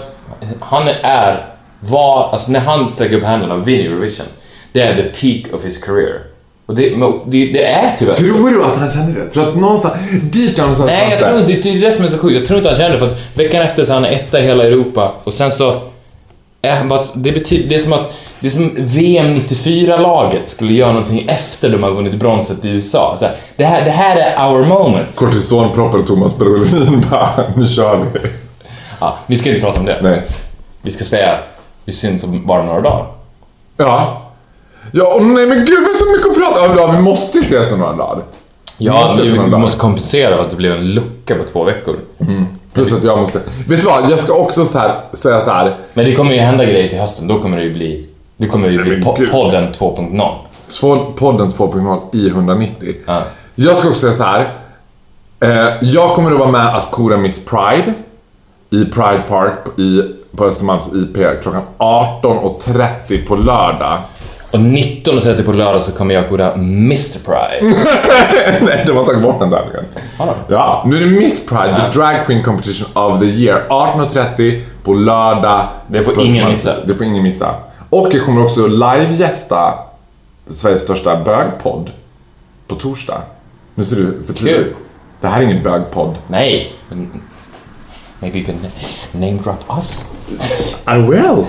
[0.59, 1.45] han är,
[1.79, 4.25] var, alltså när han sträcker upp händerna och vinner Eurovision,
[4.73, 6.21] det är the peak of his career.
[6.65, 6.89] Och det,
[7.25, 8.13] det, det är tyvärr.
[8.13, 9.29] Tror du att han kände det?
[9.29, 9.93] Tror du att någonstans,
[10.31, 12.35] down någonstans Nej, jag tror inte, det är det som är så sjukt.
[12.35, 14.43] Jag tror inte han känner det för att veckan efter så är han etta i
[14.43, 15.81] hela Europa och sen så
[17.13, 21.69] det, betyder, det är som att det är som VM 94-laget skulle göra någonting efter
[21.69, 23.15] de har vunnit bronset i USA.
[23.19, 25.15] Så här, det, här, det här är our moment.
[25.15, 28.19] Kortisonproppar och Thomas Brolin bara, nu kör vi.
[28.99, 29.99] Ja, vi ska inte prata om det.
[30.01, 30.21] Nej.
[30.81, 31.37] Vi ska säga
[31.85, 33.05] vi syns om bara några dagar.
[33.77, 34.22] Ja.
[34.95, 36.77] Ja, och nej men gud, vi har så mycket att prata om.
[36.77, 38.23] Ja, vi måste ses om några dagar.
[38.77, 41.95] Ja, måste vi, vi måste kompensera för att det blev en lucka på två veckor.
[42.73, 43.39] Plus att jag måste...
[43.67, 45.75] Vet du vad, jag ska också så här, säga så här.
[45.93, 47.27] Men det kommer ju hända grejer till hösten.
[47.27, 50.31] Då kommer det ju bli, det kommer ju bli po- podden 2.0.
[50.79, 52.93] Två- Podden 2.0 i 190.
[53.05, 53.21] Ja.
[53.55, 54.53] Jag ska också säga så här.
[55.39, 57.93] Eh, jag kommer att vara med att kora Miss Pride
[58.69, 60.01] i Pride Park i,
[60.37, 63.97] på Östermalms IP klockan 18.30 på lördag.
[64.53, 67.75] Och 19.30 på lördag så kommer jag koda Mr Pride.
[68.61, 69.85] Nej, de har tagit bort den tävlingen.
[70.47, 73.65] Ja, nu är det Miss Pride, the Drag Queen Competition of the Year.
[73.69, 75.69] 18.30 på lördag.
[75.87, 76.73] Det får ingen missa.
[76.85, 77.55] Det får ingen missa.
[77.89, 79.73] Och jag kommer också live-gästa
[80.47, 81.91] Sveriges största bögpodd
[82.67, 83.21] på torsdag.
[83.75, 84.73] Nu ser du förtydlig Kul.
[85.21, 86.17] Det här är ingen bögpodd.
[86.27, 86.75] Nej.
[88.19, 88.55] Maybe you can
[89.11, 90.11] name drop us.
[90.87, 91.45] I will!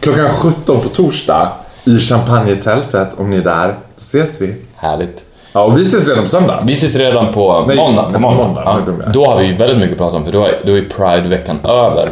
[0.00, 1.52] Klockan 17 på torsdag
[1.86, 3.68] i champagnetältet om ni är där.
[3.68, 4.54] Då ses vi.
[4.76, 5.24] Härligt.
[5.52, 6.64] Ja, och vi ses redan på söndag.
[6.66, 8.10] Vi ses redan på Nej, måndag.
[8.12, 8.46] På måndag.
[8.46, 8.62] måndag.
[9.06, 11.58] Ja, då har vi väldigt mycket att prata om för då är, då är Pride-veckan
[11.64, 12.08] över.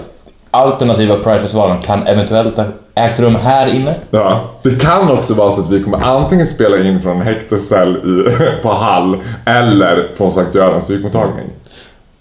[0.51, 2.65] Alternativa Pride-festivalen kan eventuellt ha
[2.95, 3.95] ägt rum här inne.
[4.11, 4.51] Ja.
[4.63, 8.31] Det kan också vara så att vi kommer antingen spela in från en häktescell i,
[8.63, 11.47] på Hall eller på Sankt Görans psykmottagning.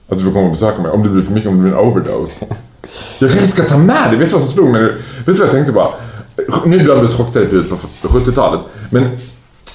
[0.09, 1.71] Att du får komma och besöka mig om det blir för mycket, om det blir
[1.79, 2.45] en overdose.
[3.19, 4.87] Jag kanske ska ta med dig, vet du vad som slog mig nu?
[4.91, 5.87] Vet du vad jag tänkte bara?
[6.65, 7.75] Nu dömdes chockterapi ut på
[8.07, 8.59] 70-talet,
[8.89, 9.17] men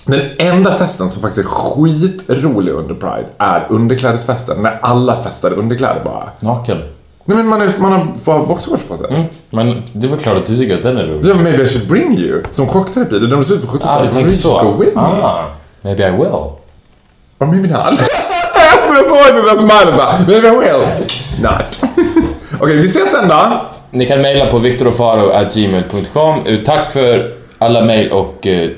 [0.06, 4.62] den enda festen som faktiskt är skitrolig under Pride är underklädesfesten.
[4.62, 6.30] När alla festar underkläder bara.
[6.40, 6.78] Naken.
[7.24, 9.06] Nej men man, är, man har, får boxershorts på sig.
[9.10, 9.24] Mm.
[9.50, 11.26] Men det väl klart att du tycker att den är rolig.
[11.26, 12.42] Ja, maybe I should bring you.
[12.50, 13.18] Som chockterapi.
[13.18, 14.08] Det dömdes ut på 70-talet.
[14.08, 14.62] Ah, du tänker så?
[14.62, 15.02] Go with me.
[15.02, 15.44] Ah,
[15.82, 16.26] maybe I will.
[17.38, 17.76] Or maybe not.
[17.84, 18.04] alltså
[18.94, 20.86] jag såg den där smilen bara, maybe I will.
[21.42, 21.82] Not.
[22.60, 23.60] Okej, vi ses sen då.
[23.90, 26.34] Ni kan mejla på viktorofaro.gmail.com.
[26.46, 28.68] Eh, Tack för alla mejl och eh,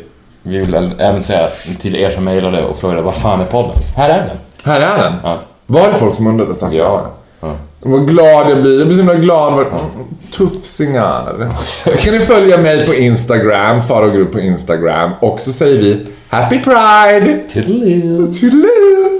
[0.43, 1.47] vi vill även säga
[1.81, 3.77] till er som mejlade och frågade vad fan är podden?
[3.97, 4.37] Här är den.
[4.65, 5.13] Här är den.
[5.23, 5.39] Ja.
[5.67, 6.79] Var det folk som undrade stackare?
[6.79, 7.11] Ja.
[7.41, 7.57] ja.
[7.83, 8.79] Vad glad jag blir.
[8.79, 9.53] Jag blir så himla glad.
[9.55, 9.67] Vad-
[10.37, 11.55] Tuffsingar.
[11.97, 15.11] Ska ni följa mig på Instagram, Farogrupp på Instagram.
[15.21, 17.39] Och så säger vi Happy Pride!
[17.53, 18.33] Toodaloo.
[18.33, 19.20] Toodaloo!